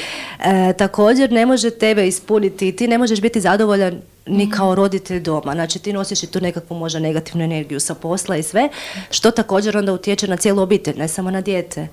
e, 0.45 0.73
također 0.73 1.33
ne 1.33 1.47
može 1.47 1.71
tebe 1.71 2.07
ispuniti, 2.07 2.73
ti 2.73 2.89
ne 2.89 2.99
možeš 2.99 3.21
biti 3.21 3.41
zadovoljan 3.41 4.01
ni 4.27 4.51
kao 4.51 4.75
roditelj 4.75 5.21
doma. 5.21 5.53
Znači 5.53 5.79
ti 5.79 5.93
nosiš 5.93 6.23
i 6.23 6.27
tu 6.27 6.41
nekakvu 6.41 6.77
možda 6.77 6.99
negativnu 6.99 7.45
energiju 7.45 7.81
sa 7.81 7.95
posla 7.95 8.37
i 8.37 8.43
sve, 8.43 8.69
što 9.11 9.31
također 9.31 9.77
onda 9.77 9.93
utječe 9.93 10.29
na 10.29 10.37
cijelu 10.37 10.63
obitelj, 10.63 10.99
ne 10.99 11.09
samo 11.09 11.31
na 11.31 11.41
dijete. 11.41 11.89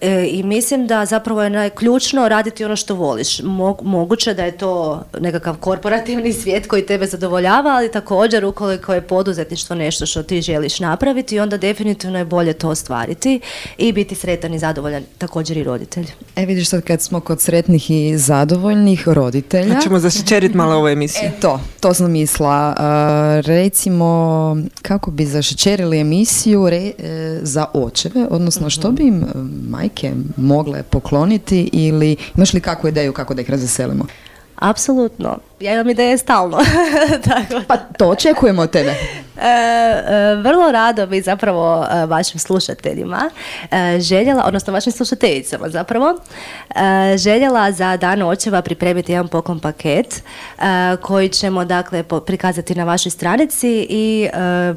E, 0.00 0.26
I 0.26 0.42
mislim 0.42 0.86
da 0.86 1.04
zapravo 1.04 1.42
je 1.42 1.50
najključno 1.50 2.28
raditi 2.28 2.64
ono 2.64 2.76
što 2.76 2.94
voliš. 2.94 3.38
Mo- 3.38 3.82
moguće 3.82 4.34
da 4.34 4.44
je 4.44 4.58
to 4.58 5.02
nekakav 5.20 5.56
korporativni 5.56 6.32
svijet 6.42 6.66
koji 6.66 6.86
tebe 6.86 7.06
zadovoljava, 7.06 7.70
ali 7.70 7.90
također 7.92 8.44
ukoliko 8.44 8.94
je 8.94 9.00
poduzetništvo 9.00 9.76
nešto 9.76 10.06
što 10.06 10.22
ti 10.22 10.42
želiš 10.42 10.80
napraviti, 10.80 11.40
onda 11.40 11.56
definitivno 11.56 12.18
je 12.18 12.24
bolje 12.24 12.52
to 12.52 12.68
ostvariti 12.68 13.40
i 13.78 13.92
biti 13.92 14.14
sretan 14.14 14.54
i 14.54 14.58
zadovoljan 14.58 15.02
također 15.18 15.56
i 15.56 15.64
roditelj. 15.64 16.06
E 16.36 16.46
vidiš 16.46 16.68
sad 16.68 16.82
kad 16.82 17.02
smo 17.02 17.20
kod 17.20 17.40
sretnih 17.40 17.90
i 17.90 18.18
zadovoljnih 18.18 19.08
roditelja. 19.08 19.74
Hoćemo 19.74 19.98
zašećeriti 19.98 20.56
malo 20.62 20.74
ovu 20.74 20.88
emisiju. 20.88 21.28
E, 21.28 21.40
to, 21.40 21.60
to 21.80 21.94
sam 21.94 22.10
mislila. 22.10 22.74
A, 22.76 23.40
recimo, 23.44 24.56
kako 24.82 25.10
bi 25.10 25.26
zašećerili 25.26 26.00
emisiju 26.00 26.70
re- 26.70 26.92
e, 26.98 27.38
za 27.42 27.66
očeve, 27.74 28.26
odnosno 28.30 28.70
što 28.70 28.90
bi 28.90 29.02
im 29.02 29.22
e, 29.22 29.26
majke 29.94 30.12
mogle 30.36 30.82
pokloniti 30.82 31.70
ili 31.72 32.16
imaš 32.36 32.52
li 32.52 32.60
kakvu 32.60 32.88
ideju 32.88 33.12
kako 33.12 33.34
da 33.34 33.42
ih 33.42 33.50
razveselimo? 33.50 34.06
Apsolutno. 34.56 35.38
Ja 35.60 35.72
imam 35.72 35.90
ideje 35.90 36.18
stalno. 36.18 36.58
Tako. 37.28 37.62
Pa 37.66 37.76
to 37.76 38.08
očekujemo 38.08 38.62
od 38.62 38.70
tebe. 38.70 38.94
E, 39.36 39.46
e, 39.46 40.34
vrlo 40.34 40.72
rado 40.72 41.06
bi 41.06 41.20
zapravo 41.20 41.86
e, 41.90 42.06
vašim 42.06 42.40
slušateljima 42.40 43.30
e, 43.70 44.00
željela, 44.00 44.44
odnosno 44.44 44.72
vašim 44.72 44.92
slušateljicama 44.92 45.68
zapravo, 45.68 46.14
željela 47.16 47.72
za 47.72 47.96
dan 47.96 48.22
očeva 48.22 48.62
pripremiti 48.62 49.12
jedan 49.12 49.28
poklon 49.28 49.60
paket 49.60 50.22
koji 51.00 51.28
ćemo 51.28 51.64
dakle 51.64 52.02
po- 52.02 52.20
prikazati 52.20 52.74
na 52.74 52.84
vašoj 52.84 53.10
stranici 53.10 53.86
i 53.90 54.28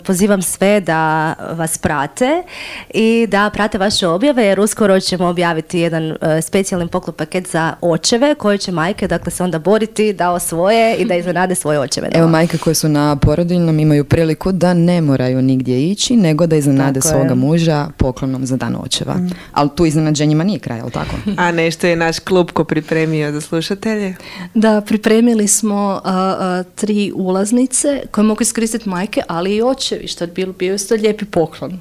pozivam 0.06 0.42
sve 0.42 0.80
da 0.82 1.34
vas 1.52 1.78
prate 1.78 2.44
i 2.90 3.28
da 3.30 3.50
prate 3.54 3.78
vaše 3.78 4.08
objave 4.08 4.46
jer 4.46 4.60
uskoro 4.60 5.00
ćemo 5.00 5.28
objaviti 5.28 5.80
jedan 5.80 6.18
specijalni 6.42 6.88
poklon 6.88 7.16
paket 7.16 7.48
za 7.48 7.74
očeve 7.82 8.36
koji 8.36 8.58
će 8.58 8.72
majke 8.72 9.08
dakle 9.08 9.32
se 9.32 9.44
onda 9.44 9.60
boriti 9.68 10.14
da 10.14 10.32
osvoje 10.32 10.96
i 10.96 11.06
da 11.06 11.16
iznenade 11.16 11.56
svoje 11.56 11.80
očeve. 11.80 12.10
Evo 12.14 12.28
majke 12.28 12.58
koje 12.58 12.76
su 12.76 12.90
na 12.90 13.16
porodiljnom 13.16 13.80
imaju 13.80 14.04
priliku 14.04 14.52
da 14.52 14.74
ne 14.74 15.02
moraju 15.02 15.42
nigdje 15.42 15.90
ići, 15.90 16.16
nego 16.16 16.48
da 16.48 16.56
iznenade 16.56 17.00
Tako 17.00 17.08
je. 17.08 17.20
svoga 17.20 17.36
muža 17.36 17.88
poklonom 17.98 18.46
za 18.46 18.58
dan 18.58 18.76
očeva. 18.84 19.16
Ali 19.54 19.70
tu 19.76 19.86
iznenađenjima 19.86 20.44
nije 20.44 20.60
kraj, 20.60 20.78
jel 20.78 20.90
tako? 20.90 21.16
A 21.38 21.52
nešto 21.52 21.88
je 21.88 21.96
naš 21.96 22.20
klub 22.20 22.52
ko 22.52 22.64
pripremio 22.64 23.32
za 23.32 23.42
slušatelje? 23.42 24.16
Da, 24.54 24.82
pripremili 24.82 25.48
smo 25.48 26.02
a, 26.04 26.36
a, 26.40 26.64
tri 26.76 27.12
ulaznice 27.16 28.02
koje 28.12 28.24
mogu 28.24 28.42
iskoristiti 28.42 28.90
majke, 28.90 29.22
ali 29.28 29.56
i 29.56 29.62
očevi, 29.62 30.08
što 30.08 30.24
je 30.24 30.28
bio, 30.28 30.54
bio 30.54 30.74
isto 30.74 30.96
lijepi 30.96 31.26
poklon. 31.26 31.80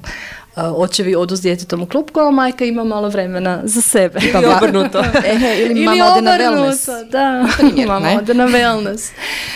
A, 0.57 0.73
očevi 0.73 1.15
odu 1.15 1.35
s 1.35 1.41
djetetom 1.41 1.81
u 1.81 1.85
klupku, 1.85 2.19
a 2.19 2.31
majka 2.31 2.65
ima 2.65 2.83
malo 2.83 3.09
vremena 3.09 3.61
za 3.63 3.81
sebe. 3.81 4.19
Pa 4.33 4.39
Ili 4.39 4.47
obrnuto. 4.57 4.99
Ehe, 5.33 5.63
ili 5.63 5.85
mama 5.85 6.05
ode 6.05 6.21
na 6.21 6.33
obrnuto, 6.33 6.61
wellness. 6.61 7.09
Da, 7.09 7.47
Primjer, 7.57 7.87
mama 7.87 8.09
ne? 8.09 8.17
ode 8.17 8.33
na 8.33 8.47
wellness. 8.47 9.11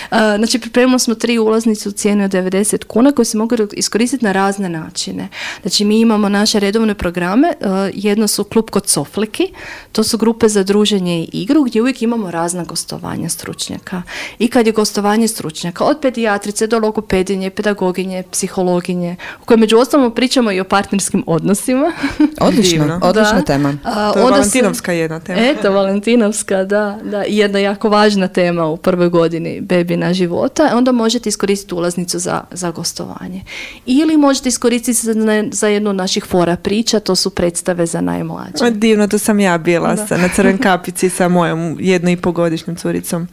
A, 0.10 0.38
znači, 0.38 0.60
pripremili 0.60 1.00
smo 1.00 1.16
tri 1.16 1.40
ulaznice 1.40 1.90
u 1.90 1.92
cijeni 1.92 2.24
od 2.24 2.32
90 2.32 2.84
kuna 2.84 3.12
koje 3.12 3.26
se 3.26 3.38
mogu 3.38 3.56
iskoristiti 3.74 4.26
na 4.26 4.32
razne 4.32 4.70
načine. 4.70 5.28
Znači, 5.62 5.86
mi 5.86 6.00
imamo 6.00 6.30
naše 6.30 6.60
redovne 6.60 6.96
programe. 6.96 7.54
a, 7.62 7.90
jedno 7.94 8.28
su 8.28 8.44
klub 8.44 8.70
kod 8.70 8.88
Sofliki. 8.88 9.54
To 9.92 10.04
su 10.04 10.18
grupe 10.18 10.48
za 10.50 10.64
druženje 10.64 11.20
i 11.20 11.30
igru 11.34 11.64
gdje 11.64 11.82
uvijek 11.82 12.02
imamo 12.02 12.32
razna 12.32 12.64
gostovanja 12.64 13.30
stručnjaka. 13.30 14.02
I 14.40 14.48
kad 14.48 14.68
je 14.68 14.74
gostovanje 14.74 15.28
stručnjaka, 15.28 15.84
od 15.84 15.98
pedijatrice 16.02 16.68
do 16.68 16.80
logopedinje, 16.80 17.50
pedagoginje, 17.50 18.24
psihologinje, 18.32 19.16
u 19.42 19.46
kojoj 19.46 19.58
među 19.58 19.78
ostalom 19.78 20.16
pričamo 20.16 20.52
i 20.52 20.60
o 20.60 20.64
partnerskim 20.92 21.24
odnosima. 21.28 21.92
Odlično, 22.40 23.00
odlična 23.04 23.34
Da. 23.34 23.42
tema. 23.42 23.74
A, 23.84 24.12
To 24.14 24.20
je 24.20 24.26
Valentinovska 24.26 24.92
jedna 24.92 25.20
tema. 25.20 25.40
Eto, 25.42 25.72
Valentinovska, 25.72 26.64
da, 26.64 27.00
da. 27.04 27.26
I 27.26 27.38
jedna 27.38 27.60
jako 27.60 27.90
važna 27.90 28.28
tema 28.28 28.66
u 28.66 28.78
prvoj 28.78 29.10
godini 29.10 29.62
bebina 29.62 30.14
života. 30.14 30.72
Onda 30.74 30.92
možete 30.92 31.30
iskoristiti 31.30 31.76
ulaznicu 31.76 32.20
za, 32.20 32.42
za 32.52 32.72
gostovanje. 32.72 33.44
Ili 33.86 34.18
možete 34.18 34.50
iskoristiti 34.50 34.94
za, 34.96 35.14
ne- 35.16 35.50
za 35.52 35.68
jednu 35.68 35.90
od 35.90 35.96
naših 35.96 36.26
fora 36.26 36.56
priča, 36.56 37.00
to 37.00 37.16
su 37.16 37.30
predstave 37.30 37.86
za 37.86 38.02
najmlađe. 38.02 38.64
Ma, 38.64 38.70
divno, 38.70 39.08
to 39.08 39.18
sam 39.18 39.40
ja 39.40 39.58
bila 39.58 39.98
sa, 39.98 40.18
na 40.18 40.28
crven 40.28 40.58
kapici 40.58 41.10
sa 41.10 41.28
mojom 41.28 41.78
jedno 41.80 42.10
i 42.10 42.18
pogodišnjom 42.18 42.76
curicom. 42.76 43.28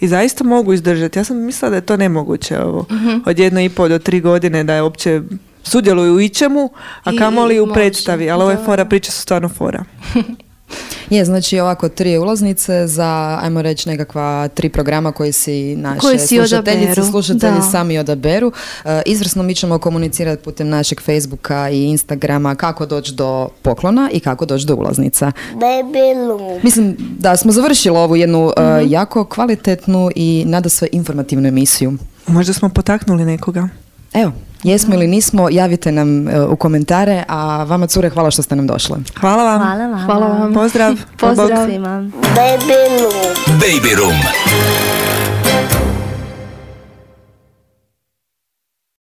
I 0.00 0.08
zaista 0.08 0.44
mogu 0.44 0.72
izdržati. 0.72 1.18
Ja 1.18 1.24
sam 1.24 1.36
mislila 1.38 1.70
da 1.70 1.76
je 1.76 1.82
to 1.82 1.96
nemoguće 1.96 2.60
ovo. 2.60 2.86
Mhm. 2.90 3.16
Od 3.26 3.38
jedno 3.38 3.60
i 3.60 3.68
pol 3.68 3.88
do 3.88 3.98
tri 3.98 4.20
godine 4.20 4.64
da 4.64 4.74
je 4.74 4.82
uopće 4.82 5.20
sudjeluju 5.64 6.14
u 6.14 6.20
ičemu, 6.20 6.70
a 7.04 7.12
I- 7.12 7.18
kamoli 7.18 7.60
u 7.60 7.66
predstavi. 7.66 8.30
Ali 8.30 8.44
ove 8.44 8.54
da. 8.54 8.64
fora 8.64 8.84
priče 8.84 9.10
su 9.12 9.20
stvarno 9.20 9.48
fora. 9.48 9.84
Je, 11.10 11.24
znači 11.24 11.60
ovako 11.60 11.88
tri 11.88 12.18
ulaznice 12.18 12.86
za, 12.86 13.38
ajmo 13.42 13.62
reći, 13.62 13.88
nekakva 13.88 14.48
tri 14.48 14.68
programa 14.68 15.12
koji 15.12 15.32
si 15.32 15.76
naše 15.76 16.00
Koji 16.00 16.18
si 16.18 16.26
slušateljice, 16.28 16.84
odaberu, 16.84 17.04
slušatelji 17.04 17.54
da. 17.54 17.62
sami 17.62 17.98
odaberu. 17.98 18.52
E, 18.84 19.02
izvrsno 19.06 19.42
mi 19.42 19.54
ćemo 19.54 19.78
komunicirati 19.78 20.42
putem 20.42 20.68
našeg 20.68 21.00
Facebooka 21.00 21.70
i 21.70 21.84
Instagrama 21.84 22.54
kako 22.54 22.86
doći 22.86 23.14
do 23.14 23.48
poklona 23.62 24.10
i 24.12 24.20
kako 24.20 24.46
doći 24.46 24.66
do 24.66 24.74
ulaznica. 24.74 25.32
Baby 25.52 26.28
Loom. 26.28 26.60
Mislim 26.62 26.96
da 26.98 27.36
smo 27.36 27.52
završili 27.52 27.96
ovu 27.98 28.16
jednu 28.16 28.52
Mhm. 28.58 28.88
jako 28.88 29.24
kvalitetnu 29.24 30.10
i 30.14 30.44
nada 30.46 30.68
sve 30.68 30.88
informativnu 30.92 31.48
emisiju. 31.48 31.92
Možda 32.26 32.52
smo 32.52 32.68
potaknuli 32.68 33.24
nekoga. 33.24 33.68
Evo, 34.14 34.32
jesmo 34.64 34.94
ili 34.94 35.06
nismo, 35.06 35.48
javite 35.50 35.92
nam 35.92 36.28
e, 36.28 36.40
u 36.40 36.56
komentare, 36.56 37.24
a 37.28 37.64
vama 37.64 37.86
cure 37.86 38.10
hvala 38.10 38.30
što 38.30 38.42
ste 38.42 38.56
nam 38.56 38.66
došle. 38.66 38.96
Hvala 39.20 39.44
vam. 39.44 39.58
Hvala 39.58 39.86
vam. 39.86 40.04
Hvala 40.04 40.26
vam. 40.26 40.54
Pozdrav. 40.54 40.94
Pozdrav. 41.16 41.66
Svima. 41.66 42.10
Baby 42.12 43.00
Loom. 43.00 43.60
Baby 43.60 43.98
Room. 43.98 45.03